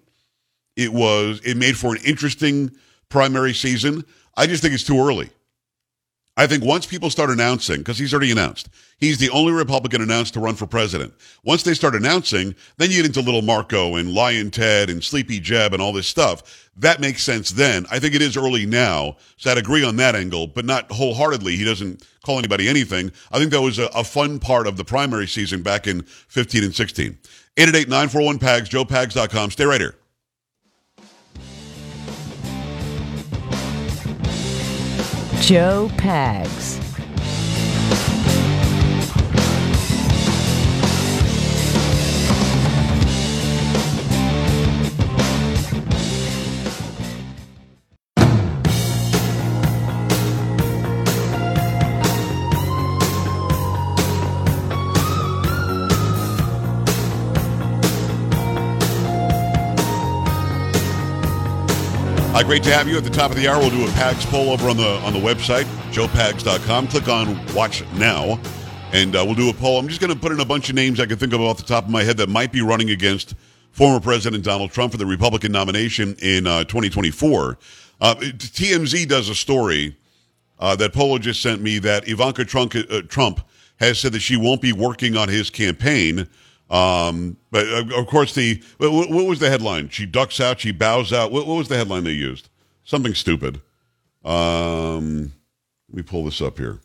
It 0.76 0.92
was 0.92 1.40
it 1.44 1.56
made 1.56 1.76
for 1.76 1.94
an 1.94 2.02
interesting 2.04 2.72
primary 3.08 3.54
season. 3.54 4.04
I 4.36 4.46
just 4.46 4.62
think 4.62 4.74
it's 4.74 4.84
too 4.84 4.98
early. 4.98 5.30
I 6.38 6.46
think 6.46 6.62
once 6.62 6.84
people 6.84 7.08
start 7.08 7.30
announcing, 7.30 7.78
because 7.78 7.98
he's 7.98 8.12
already 8.12 8.30
announced, 8.30 8.68
he's 8.98 9.16
the 9.16 9.30
only 9.30 9.52
Republican 9.52 10.02
announced 10.02 10.34
to 10.34 10.40
run 10.40 10.54
for 10.54 10.66
president. 10.66 11.14
Once 11.44 11.62
they 11.62 11.72
start 11.72 11.94
announcing, 11.94 12.54
then 12.76 12.90
you 12.90 12.96
get 12.96 13.06
into 13.06 13.22
Little 13.22 13.40
Marco 13.40 13.96
and 13.96 14.10
Lyin' 14.12 14.50
Ted 14.50 14.90
and 14.90 15.02
Sleepy 15.02 15.40
Jeb 15.40 15.72
and 15.72 15.80
all 15.80 15.94
this 15.94 16.06
stuff. 16.06 16.70
That 16.76 17.00
makes 17.00 17.22
sense 17.22 17.50
then. 17.52 17.86
I 17.90 17.98
think 17.98 18.14
it 18.14 18.20
is 18.20 18.36
early 18.36 18.66
now, 18.66 19.16
so 19.38 19.50
I'd 19.50 19.56
agree 19.56 19.82
on 19.82 19.96
that 19.96 20.14
angle, 20.14 20.46
but 20.46 20.66
not 20.66 20.92
wholeheartedly. 20.92 21.56
He 21.56 21.64
doesn't 21.64 22.06
call 22.22 22.38
anybody 22.38 22.68
anything. 22.68 23.12
I 23.32 23.38
think 23.38 23.50
that 23.52 23.62
was 23.62 23.78
a, 23.78 23.86
a 23.94 24.04
fun 24.04 24.38
part 24.38 24.66
of 24.66 24.76
the 24.76 24.84
primary 24.84 25.26
season 25.26 25.62
back 25.62 25.86
in 25.86 26.02
15 26.02 26.64
and 26.64 26.74
16. 26.74 27.16
888-941-PAGS, 27.56 28.68
joepags.com. 28.68 29.50
Stay 29.52 29.64
right 29.64 29.80
here. 29.80 29.94
Joe 35.46 35.88
Pags. 35.96 36.85
Uh, 62.36 62.42
great 62.42 62.62
to 62.62 62.70
have 62.70 62.86
you 62.86 62.98
at 62.98 63.02
the 63.02 63.08
top 63.08 63.30
of 63.30 63.36
the 63.38 63.48
hour. 63.48 63.58
We'll 63.58 63.70
do 63.70 63.86
a 63.86 63.90
PAGS 63.92 64.26
poll 64.26 64.50
over 64.50 64.68
on 64.68 64.76
the 64.76 64.96
on 65.06 65.14
the 65.14 65.18
website, 65.18 65.64
joepags.com. 65.90 66.88
Click 66.88 67.08
on 67.08 67.54
Watch 67.54 67.82
Now, 67.94 68.38
and 68.92 69.16
uh, 69.16 69.22
we'll 69.24 69.34
do 69.34 69.48
a 69.48 69.54
poll. 69.54 69.78
I'm 69.78 69.88
just 69.88 70.02
going 70.02 70.12
to 70.12 70.20
put 70.20 70.32
in 70.32 70.40
a 70.40 70.44
bunch 70.44 70.68
of 70.68 70.74
names 70.74 71.00
I 71.00 71.06
can 71.06 71.16
think 71.16 71.32
of 71.32 71.40
off 71.40 71.56
the 71.56 71.62
top 71.62 71.84
of 71.84 71.90
my 71.90 72.02
head 72.02 72.18
that 72.18 72.28
might 72.28 72.52
be 72.52 72.60
running 72.60 72.90
against 72.90 73.36
former 73.72 74.00
President 74.00 74.44
Donald 74.44 74.70
Trump 74.70 74.92
for 74.92 74.98
the 74.98 75.06
Republican 75.06 75.50
nomination 75.50 76.14
in 76.20 76.46
uh, 76.46 76.64
2024. 76.64 77.56
Uh, 78.02 78.14
TMZ 78.16 79.08
does 79.08 79.30
a 79.30 79.34
story 79.34 79.96
uh, 80.58 80.76
that 80.76 80.92
Polo 80.92 81.16
just 81.16 81.40
sent 81.40 81.62
me 81.62 81.78
that 81.78 82.06
Ivanka 82.06 82.44
Trump, 82.44 82.74
uh, 82.74 83.00
Trump 83.08 83.40
has 83.80 83.98
said 83.98 84.12
that 84.12 84.20
she 84.20 84.36
won't 84.36 84.60
be 84.60 84.74
working 84.74 85.16
on 85.16 85.30
his 85.30 85.48
campaign. 85.48 86.28
Um, 86.68 87.36
but 87.50 87.66
uh, 87.68 87.98
of 87.98 88.06
course, 88.06 88.34
the 88.34 88.62
what, 88.78 89.10
what, 89.10 89.26
was 89.26 89.38
the 89.38 89.48
headline? 89.48 89.88
She 89.88 90.04
ducks 90.04 90.40
out, 90.40 90.60
she 90.60 90.72
bows 90.72 91.12
out. 91.12 91.30
What, 91.30 91.46
what 91.46 91.56
was 91.56 91.68
the 91.68 91.76
headline 91.76 92.04
they 92.04 92.12
used? 92.12 92.48
Something 92.84 93.14
stupid. 93.14 93.60
Um, 94.24 95.32
let 95.88 95.96
me 95.96 96.02
pull 96.02 96.24
this 96.24 96.42
up 96.42 96.58
here. 96.58 96.80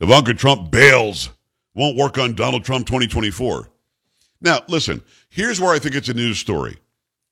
Ivanka 0.00 0.34
Trump 0.34 0.70
bails, 0.70 1.30
won't 1.74 1.96
work 1.96 2.18
on 2.18 2.34
Donald 2.34 2.64
Trump 2.64 2.86
2024. 2.86 3.68
Now, 4.40 4.60
listen, 4.68 5.02
here's 5.30 5.60
where 5.60 5.72
I 5.72 5.78
think 5.78 5.94
it's 5.94 6.08
a 6.08 6.14
news 6.14 6.38
story. 6.38 6.76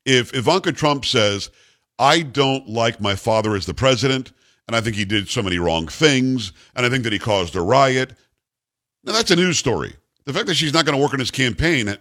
If 0.04 0.34
Ivanka 0.34 0.72
Trump 0.72 1.04
says, 1.04 1.50
I 1.98 2.22
don't 2.22 2.68
like 2.68 3.00
my 3.00 3.14
father 3.14 3.54
as 3.54 3.66
the 3.66 3.74
president, 3.74 4.32
and 4.66 4.74
I 4.76 4.80
think 4.80 4.96
he 4.96 5.04
did 5.04 5.28
so 5.28 5.42
many 5.42 5.58
wrong 5.58 5.86
things, 5.86 6.52
and 6.74 6.84
I 6.84 6.88
think 6.88 7.04
that 7.04 7.12
he 7.12 7.18
caused 7.18 7.54
a 7.54 7.60
riot, 7.60 8.14
now 9.04 9.12
that's 9.12 9.30
a 9.30 9.36
news 9.36 9.58
story. 9.58 9.94
The 10.26 10.32
fact 10.32 10.46
that 10.48 10.54
she's 10.54 10.74
not 10.74 10.84
going 10.84 10.96
to 10.96 11.02
work 11.02 11.14
on 11.14 11.20
his 11.20 11.30
campaign, 11.30 11.96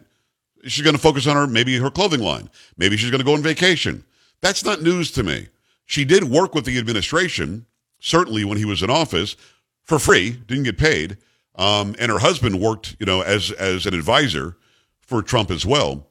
she's 0.65 0.83
going 0.83 0.95
to 0.95 1.01
focus 1.01 1.27
on 1.27 1.35
her, 1.35 1.47
maybe 1.47 1.77
her 1.77 1.91
clothing 1.91 2.21
line. 2.21 2.49
Maybe 2.77 2.97
she's 2.97 3.11
going 3.11 3.19
to 3.19 3.25
go 3.25 3.35
on 3.35 3.43
vacation. 3.43 4.03
That's 4.41 4.65
not 4.65 4.81
news 4.81 5.11
to 5.11 5.23
me. 5.23 5.47
She 5.85 6.03
did 6.03 6.25
work 6.25 6.53
with 6.53 6.65
the 6.65 6.77
administration, 6.77 7.67
certainly 7.99 8.43
when 8.43 8.57
he 8.57 8.65
was 8.65 8.81
in 8.81 8.89
office, 8.89 9.35
for 9.83 9.99
free, 9.99 10.31
didn't 10.31 10.63
get 10.63 10.77
paid. 10.77 11.17
Um, 11.55 11.95
and 11.99 12.11
her 12.11 12.19
husband 12.19 12.59
worked, 12.59 12.97
you 12.99 13.05
know, 13.05 13.21
as 13.21 13.51
as 13.51 13.85
an 13.85 13.93
advisor 13.93 14.57
for 14.99 15.21
Trump 15.21 15.51
as 15.51 15.65
well. 15.65 16.07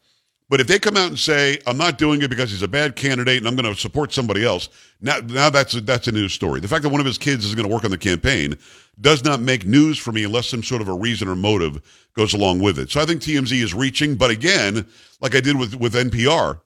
But 0.51 0.61
if 0.61 0.67
they 0.67 0.79
come 0.79 0.97
out 0.97 1.09
and 1.09 1.19
say, 1.19 1.59
"I'm 1.67 1.79
not 1.79 1.97
doing 1.97 2.21
it 2.23 2.29
because 2.29 2.51
he's 2.51 2.63
a 2.63 2.69
bad 2.69 2.97
candidate 2.97 3.39
and 3.39 3.49
I'm 3.49 3.57
going 3.57 3.73
to 3.73 3.81
support 3.81 4.13
somebody 4.13 4.45
else," 4.45 4.69
now 5.01 5.19
now 5.21 5.49
that's 5.49 5.75
a, 5.75 5.81
that's 5.81 6.07
a 6.07 6.13
news 6.13 6.33
story. 6.33 6.61
The 6.61 6.69
fact 6.69 6.83
that 6.83 6.91
one 6.91 7.01
of 7.01 7.07
his 7.07 7.19
kids 7.19 7.45
is 7.45 7.55
going 7.55 7.67
to 7.67 7.73
work 7.73 7.85
on 7.85 7.91
the 7.91 7.99
campaign 7.99 8.57
does 9.01 9.25
not 9.25 9.41
make 9.41 9.67
news 9.67 9.99
for 9.99 10.13
me 10.13 10.25
unless 10.25 10.49
some 10.49 10.63
sort 10.63 10.83
of 10.83 10.89
a 10.89 10.95
reason 10.95 11.29
or 11.29 11.35
motive 11.35 11.81
goes 12.15 12.35
along 12.35 12.61
with 12.61 12.79
it. 12.79 12.91
So 12.91 13.01
I 13.01 13.07
think 13.07 13.23
TMZ 13.23 13.61
is 13.63 13.75
reaching, 13.75 14.17
but 14.17 14.31
again, 14.31 14.87
like 15.21 15.35
I 15.35 15.41
did 15.41 15.59
with 15.59 15.75
with 15.77 15.95
NPR, 15.95 16.61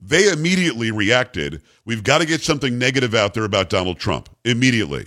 they 0.00 0.30
immediately 0.30 0.90
reacted. 0.90 1.62
We've 1.84 2.02
got 2.02 2.18
to 2.18 2.26
get 2.26 2.42
something 2.42 2.78
negative 2.78 3.14
out 3.14 3.32
there 3.32 3.44
about 3.44 3.70
Donald 3.70 3.98
Trump 3.98 4.28
immediately. 4.44 5.06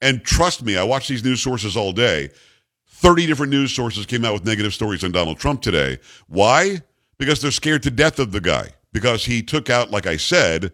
And 0.00 0.24
trust 0.24 0.64
me, 0.64 0.76
I 0.76 0.82
watch 0.82 1.08
these 1.08 1.24
news 1.24 1.40
sources 1.40 1.76
all 1.76 1.92
day. 1.92 2.30
30 2.88 3.26
different 3.26 3.50
news 3.52 3.74
sources 3.74 4.06
came 4.06 4.24
out 4.24 4.32
with 4.32 4.44
negative 4.44 4.74
stories 4.74 5.04
on 5.04 5.12
Donald 5.12 5.38
Trump 5.38 5.62
today. 5.62 5.98
Why? 6.28 6.82
Because 7.22 7.40
they're 7.40 7.52
scared 7.52 7.84
to 7.84 7.90
death 7.90 8.18
of 8.18 8.32
the 8.32 8.40
guy 8.40 8.68
because 8.92 9.24
he 9.24 9.44
took 9.44 9.70
out, 9.70 9.92
like 9.92 10.08
I 10.08 10.16
said, 10.16 10.72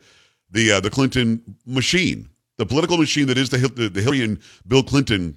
the 0.51 0.73
uh, 0.73 0.81
the 0.81 0.89
Clinton 0.89 1.43
machine, 1.67 2.31
the 2.57 2.65
political 2.65 2.97
machine 2.97 3.27
that 3.27 3.37
is 3.37 3.51
the 3.51 3.59
the, 3.59 3.91
the 3.91 4.01
Hillary 4.01 4.25
and 4.25 4.39
Bill 4.67 4.83
Clinton 4.83 5.37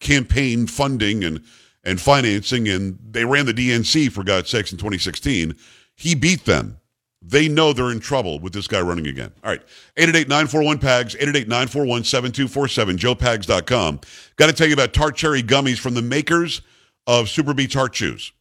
campaign 0.00 0.66
funding 0.66 1.24
and 1.24 1.42
and 1.82 1.98
financing, 1.98 2.68
and 2.68 2.98
they 3.10 3.24
ran 3.24 3.46
the 3.46 3.54
DNC 3.54 4.12
for 4.12 4.22
God's 4.22 4.50
sakes 4.50 4.70
in 4.70 4.76
2016. 4.76 5.56
He 5.96 6.14
beat 6.14 6.44
them. 6.44 6.78
They 7.22 7.48
know 7.48 7.72
they're 7.72 7.90
in 7.90 8.00
trouble 8.00 8.38
with 8.38 8.52
this 8.52 8.66
guy 8.66 8.82
running 8.82 9.06
again. 9.06 9.32
All 9.42 9.50
right. 9.50 9.62
888-941-PAGS, 9.96 11.14
888-941-7247, 11.14 12.98
joepags.com. 12.98 14.00
Got 14.36 14.46
to 14.46 14.52
tell 14.52 14.66
you 14.66 14.74
about 14.74 14.92
tart 14.92 15.16
cherry 15.16 15.42
gummies 15.42 15.78
from 15.78 15.94
the 15.94 16.02
makers 16.02 16.60
of 17.06 17.30
Super 17.30 17.54
Beets 17.54 17.72
Heart 17.72 17.94
Chews. 17.94 18.32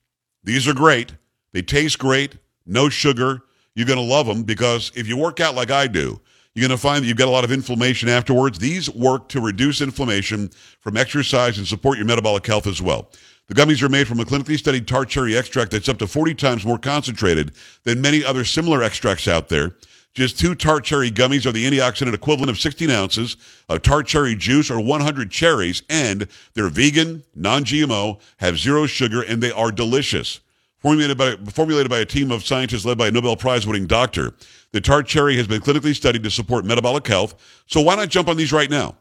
These 0.43 0.67
are 0.67 0.73
great. 0.73 1.13
They 1.53 1.61
taste 1.61 1.97
great, 1.99 2.37
no 2.65 2.89
sugar. 2.89 3.43
You're 3.75 3.87
going 3.87 3.99
to 3.99 4.05
love 4.05 4.27
them 4.27 4.43
because 4.43 4.91
if 4.95 5.07
you 5.07 5.17
work 5.17 5.39
out 5.39 5.55
like 5.55 5.71
I 5.71 5.87
do, 5.87 6.19
You're 6.55 6.67
going 6.67 6.77
to 6.77 6.81
find 6.81 7.03
that 7.03 7.07
you've 7.07 7.17
got 7.17 7.27
a 7.27 7.31
lot 7.31 7.43
of 7.43 7.51
inflammation 7.51 8.09
afterwards. 8.09 8.59
These 8.59 8.89
work 8.93 9.27
to 9.29 9.41
reduce 9.41 9.81
inflammation 9.81 10.51
from 10.79 10.97
exercise 10.97 11.57
and 11.57 11.65
support 11.67 11.97
your 11.97 12.05
metabolic 12.05 12.45
health 12.45 12.67
as 12.67 12.79
well. 12.81 13.09
The 13.47 13.55
gummies 13.55 13.81
are 13.81 13.89
made 13.89 14.07
from 14.07 14.19
a 14.19 14.23
clinically 14.23 14.57
studied 14.57 14.87
tart 14.87 15.09
cherry 15.09 15.35
extract 15.35 15.71
that's 15.71 15.89
up 15.89 15.97
to 15.97 16.07
40 16.07 16.35
times 16.35 16.65
more 16.65 16.77
concentrated 16.77 17.53
than 17.83 18.01
many 18.01 18.23
other 18.23 18.45
similar 18.45 18.83
extracts 18.83 19.27
out 19.27 19.49
there. 19.49 19.75
Just 20.13 20.39
two 20.39 20.53
tart 20.53 20.83
cherry 20.83 21.09
gummies 21.09 21.47
are 21.47 21.51
the 21.51 21.65
antioxidant 21.65 22.13
equivalent 22.13 22.51
of 22.51 22.59
16 22.59 22.87
ounces 22.91 23.35
of 23.67 23.81
tart 23.81 24.05
cherry 24.05 24.35
juice 24.35 24.69
or 24.69 24.79
100 24.79 25.31
cherries, 25.31 25.81
and 25.89 26.27
they're 26.53 26.69
vegan, 26.69 27.23
non-GMO, 27.35 28.19
have 28.37 28.59
zero 28.59 28.85
sugar, 28.85 29.23
and 29.23 29.41
they 29.41 29.51
are 29.51 29.71
delicious. 29.71 30.39
Formulated 30.83 31.17
by, 31.17 31.37
formulated 31.49 31.89
by 31.89 31.99
a 31.99 32.05
team 32.05 32.29
of 32.29 32.45
scientists 32.45 32.83
led 32.83 32.97
by 32.97 33.07
a 33.07 33.11
Nobel 33.11 33.37
Prize 33.37 33.65
winning 33.65 33.87
doctor, 33.87 34.33
the 34.73 34.81
tart 34.81 35.07
cherry 35.07 35.37
has 35.37 35.47
been 35.47 35.61
clinically 35.61 35.95
studied 35.95 36.23
to 36.23 36.29
support 36.29 36.65
metabolic 36.65 37.07
health. 37.07 37.63
So 37.67 37.79
why 37.79 37.95
not 37.95 38.09
jump 38.09 38.27
on 38.27 38.35
these 38.35 38.51
right 38.51 38.69
now? 38.69 38.97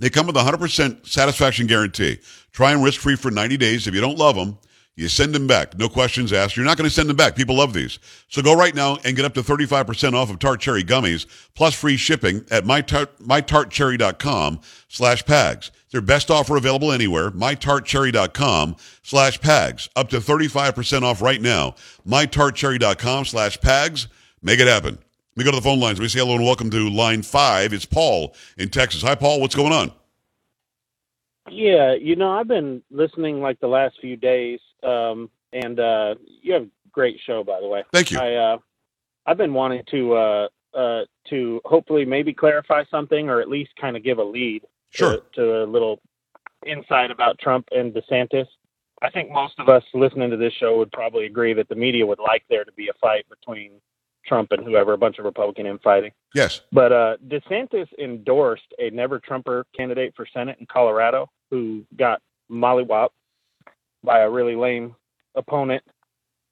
They 0.00 0.10
come 0.10 0.26
with 0.26 0.36
a 0.36 0.40
100% 0.40 1.06
satisfaction 1.06 1.68
guarantee. 1.68 2.18
Try 2.50 2.72
them 2.72 2.82
risk 2.82 3.00
free 3.00 3.14
for 3.14 3.30
90 3.30 3.56
days. 3.56 3.86
If 3.86 3.94
you 3.94 4.00
don't 4.00 4.18
love 4.18 4.34
them, 4.34 4.58
you 4.96 5.08
send 5.08 5.34
them 5.34 5.46
back. 5.46 5.78
No 5.78 5.88
questions 5.88 6.32
asked. 6.32 6.56
You're 6.56 6.64
not 6.64 6.78
going 6.78 6.88
to 6.88 6.94
send 6.94 7.08
them 7.08 7.16
back. 7.16 7.36
People 7.36 7.56
love 7.56 7.74
these. 7.74 7.98
So 8.28 8.40
go 8.40 8.56
right 8.56 8.74
now 8.74 8.96
and 9.04 9.14
get 9.14 9.26
up 9.26 9.34
to 9.34 9.42
35% 9.42 10.14
off 10.14 10.30
of 10.30 10.38
Tart 10.38 10.60
Cherry 10.60 10.82
gummies 10.82 11.26
plus 11.54 11.74
free 11.74 11.96
shipping 11.98 12.44
at 12.50 12.64
mytart, 12.64 13.08
mytartcherry.com 13.20 14.60
slash 14.88 15.22
pags. 15.24 15.70
Their 15.90 16.00
best 16.00 16.30
offer 16.30 16.56
available 16.56 16.92
anywhere. 16.92 17.30
mytartcherry.com 17.30 18.76
slash 19.02 19.38
pags. 19.40 19.88
Up 19.94 20.08
to 20.08 20.18
35% 20.18 21.02
off 21.02 21.20
right 21.20 21.40
now. 21.40 21.74
mytartcherry.com 22.08 23.26
slash 23.26 23.58
pags. 23.58 24.06
Make 24.42 24.60
it 24.60 24.66
happen. 24.66 24.98
Let 25.36 25.36
me 25.36 25.44
go 25.44 25.50
to 25.50 25.56
the 25.56 25.62
phone 25.62 25.80
lines. 25.80 25.98
Let 25.98 26.04
me 26.04 26.08
say 26.08 26.20
hello 26.20 26.36
and 26.36 26.44
welcome 26.44 26.70
to 26.70 26.88
line 26.88 27.20
five. 27.22 27.74
It's 27.74 27.84
Paul 27.84 28.34
in 28.56 28.70
Texas. 28.70 29.02
Hi, 29.02 29.14
Paul. 29.14 29.40
What's 29.42 29.54
going 29.54 29.72
on? 29.72 29.92
Yeah, 31.50 31.94
you 31.94 32.16
know, 32.16 32.32
I've 32.32 32.48
been 32.48 32.82
listening 32.90 33.40
like 33.40 33.60
the 33.60 33.68
last 33.68 33.96
few 34.00 34.16
days, 34.16 34.60
um, 34.86 35.30
and 35.52 35.80
uh, 35.80 36.14
you 36.42 36.52
have 36.52 36.62
a 36.62 36.68
great 36.92 37.18
show, 37.24 37.42
by 37.44 37.60
the 37.60 37.68
way. 37.68 37.82
Thank 37.92 38.10
you. 38.10 38.18
I 38.18 38.34
uh, 38.34 38.58
I've 39.26 39.38
been 39.38 39.54
wanting 39.54 39.82
to 39.90 40.14
uh, 40.14 40.48
uh, 40.74 41.04
to 41.30 41.60
hopefully 41.64 42.04
maybe 42.04 42.32
clarify 42.32 42.84
something, 42.90 43.28
or 43.28 43.40
at 43.40 43.48
least 43.48 43.70
kind 43.80 43.96
of 43.96 44.04
give 44.04 44.18
a 44.18 44.24
lead 44.24 44.62
Sure. 44.90 45.18
to, 45.18 45.22
to 45.34 45.64
a 45.64 45.66
little 45.66 46.00
insight 46.66 47.10
about 47.10 47.38
Trump 47.38 47.68
and 47.72 47.92
DeSantis. 47.92 48.46
I 49.02 49.10
think 49.10 49.30
most 49.30 49.54
of 49.58 49.68
us 49.68 49.82
listening 49.92 50.30
to 50.30 50.36
this 50.36 50.52
show 50.54 50.78
would 50.78 50.90
probably 50.92 51.26
agree 51.26 51.52
that 51.54 51.68
the 51.68 51.74
media 51.74 52.06
would 52.06 52.18
like 52.18 52.44
there 52.48 52.64
to 52.64 52.72
be 52.72 52.88
a 52.88 52.94
fight 52.94 53.26
between 53.28 53.72
Trump 54.26 54.52
and 54.52 54.64
whoever, 54.64 54.94
a 54.94 54.98
bunch 54.98 55.18
of 55.18 55.24
Republican 55.24 55.66
infighting. 55.66 56.12
Yes. 56.34 56.62
But 56.72 56.92
uh, 56.92 57.16
DeSantis 57.28 57.88
endorsed 57.98 58.72
a 58.78 58.90
never 58.90 59.18
Trumper 59.18 59.66
candidate 59.76 60.14
for 60.16 60.26
Senate 60.32 60.56
in 60.60 60.66
Colorado 60.66 61.30
who 61.50 61.84
got 61.96 62.22
mollywopped 62.50 63.10
by 64.06 64.20
a 64.20 64.30
really 64.30 64.56
lame 64.56 64.96
opponent. 65.34 65.84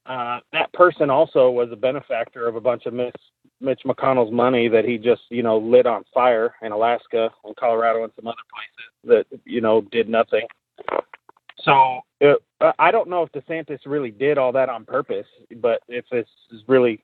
Uh, 0.05 0.41
that 0.53 0.71
person 0.75 1.09
also 1.09 1.51
was 1.51 1.71
a 1.73 1.77
benefactor 1.77 2.47
of 2.47 2.57
a 2.57 2.61
bunch 2.61 2.85
of 2.85 2.93
Mitch, 2.93 3.81
McConnell's 3.87 4.31
money 4.31 4.69
that 4.69 4.85
he 4.85 4.99
just, 4.99 5.23
you 5.31 5.43
know, 5.43 5.57
lit 5.57 5.87
on 5.87 6.05
fire 6.13 6.55
in 6.61 6.73
Alaska 6.73 7.31
and 7.45 7.57
Colorado 7.57 8.05
and 8.05 8.13
some 8.15 8.27
other 8.27 8.37
places 8.53 9.25
that, 9.31 9.41
you 9.47 9.63
know, 9.63 9.81
did 9.81 10.11
nothing. 10.11 10.47
So 11.61 12.01
uh, 12.21 12.73
I 12.79 12.91
don't 12.91 13.09
know 13.09 13.23
if 13.23 13.33
DeSantis 13.33 13.79
really 13.87 14.11
did 14.11 14.37
all 14.37 14.53
that 14.53 14.69
on 14.69 14.85
purpose, 14.85 15.27
but 15.63 15.81
if 15.89 16.05
this 16.11 16.27
is 16.53 16.61
really 16.67 17.03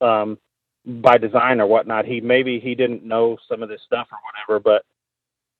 um, 0.00 0.38
by 0.86 1.18
design 1.18 1.60
or 1.60 1.66
whatnot. 1.66 2.04
He 2.04 2.20
maybe 2.20 2.60
he 2.60 2.74
didn't 2.74 3.04
know 3.04 3.36
some 3.48 3.62
of 3.62 3.68
this 3.68 3.80
stuff 3.84 4.08
or 4.12 4.18
whatever, 4.22 4.60
but 4.60 4.84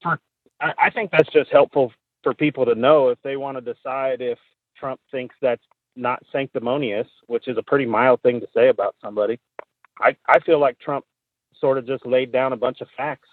for 0.03 0.21
I, 0.61 0.87
I 0.87 0.91
think 0.91 1.11
that's 1.11 1.31
just 1.31 1.51
helpful 1.51 1.93
for 2.27 2.35
people 2.35 2.65
to 2.67 2.75
know 2.75 3.11
if 3.11 3.19
they 3.23 3.37
want 3.37 3.57
to 3.57 3.61
decide 3.61 4.21
if 4.21 4.37
Trump 4.77 4.99
thinks 5.13 5.37
that's 5.41 5.63
not 5.95 6.21
sanctimonious, 6.33 7.07
which 7.29 7.47
is 7.47 7.57
a 7.57 7.63
pretty 7.63 7.87
mild 7.87 8.21
thing 8.23 8.41
to 8.41 8.49
say 8.53 8.69
about 8.69 8.97
somebody. 9.01 9.39
I, 10.01 10.17
I 10.27 10.41
feel 10.41 10.59
like 10.59 10.77
Trump 10.81 11.05
sort 11.61 11.79
of 11.79 11.87
just 11.87 12.05
laid 12.05 12.33
down 12.33 12.53
a 12.53 12.57
bunch 12.57 12.81
of 12.81 12.89
facts 12.97 13.29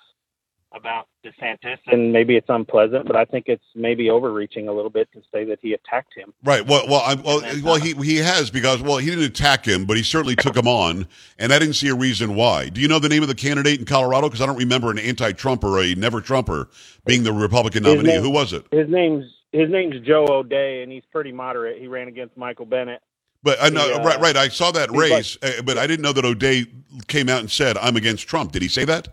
about 0.74 1.08
DeSantis, 1.24 1.78
and 1.88 2.12
maybe 2.12 2.36
it's 2.36 2.50
unpleasant, 2.50 3.06
but 3.06 3.16
I 3.16 3.26
think 3.26 3.46
it's 3.48 3.64
maybe 3.76 4.10
overreaching 4.10 4.68
a 4.68 4.74
little 4.74 4.90
bit 4.90 5.08
to 5.14 5.22
say 5.32 5.46
that 5.46 5.60
he 5.62 5.74
attacked 5.74 6.14
him. 6.16 6.34
Right. 6.44 6.66
Well, 6.66 6.88
well, 6.88 7.02
I, 7.02 7.14
well, 7.14 7.42
that's 7.42 7.62
well, 7.62 7.78
not- 7.78 7.86
he 7.86 7.94
he 7.94 8.18
has 8.18 8.50
because 8.50 8.82
well, 8.82 8.98
he 8.98 9.10
didn't 9.10 9.26
attack 9.26 9.66
him, 9.66 9.86
but 9.86 9.98
he 9.98 10.04
certainly 10.04 10.36
took 10.36 10.58
him 10.58 10.68
on, 10.68 11.08
and 11.38 11.54
I 11.54 11.60
didn't 11.60 11.76
see 11.76 11.90
a 11.90 11.96
reason 11.96 12.36
why. 12.36 12.70
Do 12.70 12.82
you 12.82 12.88
know 12.88 13.00
the 13.00 13.10
name 13.10 13.22
of 13.22 13.28
the 13.30 13.36
candidate 13.36 13.80
in 13.80 13.86
Colorado? 13.86 14.28
Because 14.30 14.42
I 14.42 14.46
don't 14.48 14.58
remember 14.58 14.90
an 14.90 14.98
anti-Trump 15.00 15.64
or 15.64 15.80
a 15.80 15.94
never-Trumper 15.96 16.70
being 17.06 17.24
the 17.24 17.34
Republican 17.34 17.84
nominee. 17.84 18.14
name- 18.14 18.22
Who 18.22 18.32
was 18.32 18.52
it? 18.54 18.66
His 18.72 18.90
name's 18.90 19.26
his 19.52 19.70
name's 19.70 20.00
Joe 20.06 20.26
O'Dea, 20.28 20.82
and 20.82 20.92
he's 20.92 21.04
pretty 21.12 21.32
moderate. 21.32 21.80
He 21.80 21.88
ran 21.88 22.08
against 22.08 22.36
Michael 22.36 22.66
Bennet. 22.66 23.02
But 23.44 23.62
I 23.62 23.70
know, 23.70 23.86
He, 23.88 23.94
uh, 23.94 24.04
right, 24.04 24.20
right. 24.20 24.38
I 24.38 24.48
saw 24.48 24.72
that 24.72 24.90
race, 24.92 25.38
uh, 25.44 25.62
but 25.64 25.78
I 25.78 25.86
didn't 25.86 26.02
know 26.02 26.14
that 26.14 26.26
O'Dea 26.26 26.66
came 27.08 27.30
out 27.30 27.42
and 27.42 27.52
said, 27.52 27.78
"I'm 27.78 27.96
against 27.98 28.28
Trump." 28.28 28.54
Did 28.54 28.62
he 28.64 28.68
say 28.70 28.86
that? 28.86 29.10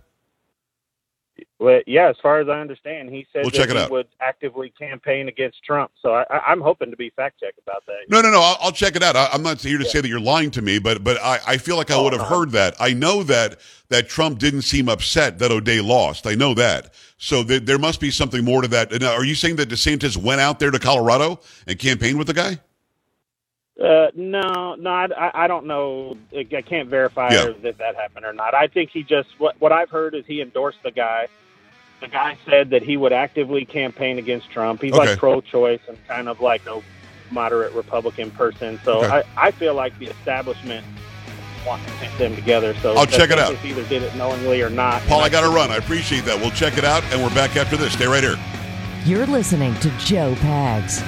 Well, 1.60 1.82
yeah, 1.86 2.08
as 2.08 2.16
far 2.22 2.40
as 2.40 2.48
I 2.48 2.58
understand, 2.58 3.10
he 3.10 3.26
said 3.34 3.42
We'll 3.42 3.50
that 3.50 3.56
check 3.58 3.68
it 3.68 3.76
he 3.76 3.82
out. 3.82 3.90
would 3.90 4.06
actively 4.22 4.70
campaign 4.70 5.28
against 5.28 5.62
Trump. 5.62 5.90
So 6.00 6.14
I, 6.14 6.24
I, 6.30 6.38
I'm 6.48 6.60
hoping 6.62 6.90
to 6.90 6.96
be 6.96 7.10
fact 7.10 7.38
checked 7.38 7.58
about 7.58 7.84
that. 7.84 7.98
No, 8.08 8.22
no, 8.22 8.30
no. 8.30 8.40
I'll, 8.40 8.56
I'll 8.62 8.72
check 8.72 8.96
it 8.96 9.02
out. 9.02 9.14
I, 9.14 9.28
I'm 9.30 9.42
not 9.42 9.60
here 9.60 9.76
to 9.76 9.84
say 9.84 10.00
that 10.00 10.08
you're 10.08 10.20
lying 10.20 10.50
to 10.52 10.62
me, 10.62 10.78
but 10.78 11.04
but 11.04 11.18
I, 11.22 11.38
I 11.46 11.56
feel 11.58 11.76
like 11.76 11.90
I 11.90 11.96
Oh, 11.96 12.04
would 12.04 12.14
have 12.14 12.26
heard 12.26 12.52
that. 12.52 12.76
I 12.80 12.94
know 12.94 13.22
that 13.24 13.60
that 13.90 14.08
Trump 14.08 14.38
didn't 14.38 14.62
seem 14.62 14.88
upset 14.88 15.38
that 15.40 15.50
O'Dea 15.52 15.82
lost. 15.82 16.26
I 16.26 16.34
know 16.34 16.54
that. 16.54 16.94
So 17.18 17.44
th- 17.44 17.64
there 17.66 17.78
must 17.78 18.00
be 18.00 18.10
something 18.10 18.42
more 18.42 18.62
to 18.62 18.68
that. 18.68 18.98
Now, 18.98 19.12
are 19.12 19.24
you 19.24 19.34
saying 19.34 19.56
that 19.56 19.68
DeSantis 19.68 20.16
went 20.16 20.40
out 20.40 20.60
there 20.60 20.70
to 20.70 20.78
Colorado 20.78 21.40
and 21.66 21.78
campaigned 21.78 22.16
with 22.16 22.28
the 22.28 22.32
guy? 22.34 22.58
Uh, 23.78 24.08
no, 24.14 24.76
no, 24.76 24.90
I, 24.90 25.08
I- 25.14 25.44
I 25.44 25.46
don't 25.46 25.66
know. 25.66 26.16
I 26.34 26.46
I 26.56 26.62
can't 26.62 26.88
verify 26.88 27.30
Yeah. 27.32 27.52
that 27.62 27.76
that 27.76 27.96
happened 27.96 28.24
or 28.24 28.32
not. 28.32 28.54
I 28.54 28.66
think 28.66 28.88
he 28.90 29.02
just 29.02 29.28
what 29.36 29.60
what 29.60 29.72
I've 29.72 29.90
heard 29.90 30.14
is 30.14 30.24
he 30.26 30.40
endorsed 30.40 30.78
the 30.82 30.90
guy. 30.90 31.28
The 32.00 32.08
guy 32.08 32.38
said 32.48 32.70
that 32.70 32.82
he 32.82 32.96
would 32.96 33.12
actively 33.12 33.64
campaign 33.64 34.18
against 34.18 34.50
Trump. 34.50 34.80
He's 34.82 34.92
Okay. 34.92 35.10
like 35.10 35.18
pro-choice 35.18 35.80
and 35.88 35.98
kind 36.08 36.28
of 36.28 36.40
like 36.40 36.62
a 36.66 36.80
moderate 37.30 37.72
Republican 37.74 38.30
person. 38.30 38.80
So 38.84 39.04
Okay. 39.04 39.22
I, 39.36 39.48
I 39.48 39.50
feel 39.50 39.74
like 39.74 39.98
the 39.98 40.06
establishment 40.06 40.84
wants 41.66 41.84
to 41.86 41.92
pit 41.98 42.10
them 42.18 42.34
together. 42.34 42.74
So 42.80 42.94
I'll 42.96 43.04
check 43.06 43.30
it 43.30 43.38
out. 43.38 43.52
DeSantis 43.54 43.64
Either 43.66 43.84
did 43.84 44.02
it 44.02 44.14
knowingly 44.16 44.62
or 44.62 44.70
not. 44.70 45.02
Paul, 45.02 45.20
I 45.20 45.28
got 45.28 45.42
to 45.42 45.50
run. 45.50 45.70
I 45.70 45.76
appreciate 45.76 46.24
that. 46.24 46.40
We'll 46.40 46.50
check 46.52 46.78
it 46.78 46.84
out, 46.84 47.04
and 47.12 47.22
we're 47.22 47.34
back 47.34 47.56
after 47.56 47.76
this. 47.76 47.92
Stay 47.92 48.06
right 48.06 48.22
here. 48.22 48.36
You're 49.04 49.26
listening 49.26 49.74
to 49.80 49.90
Joe 49.98 50.34
Pags. 50.36 51.02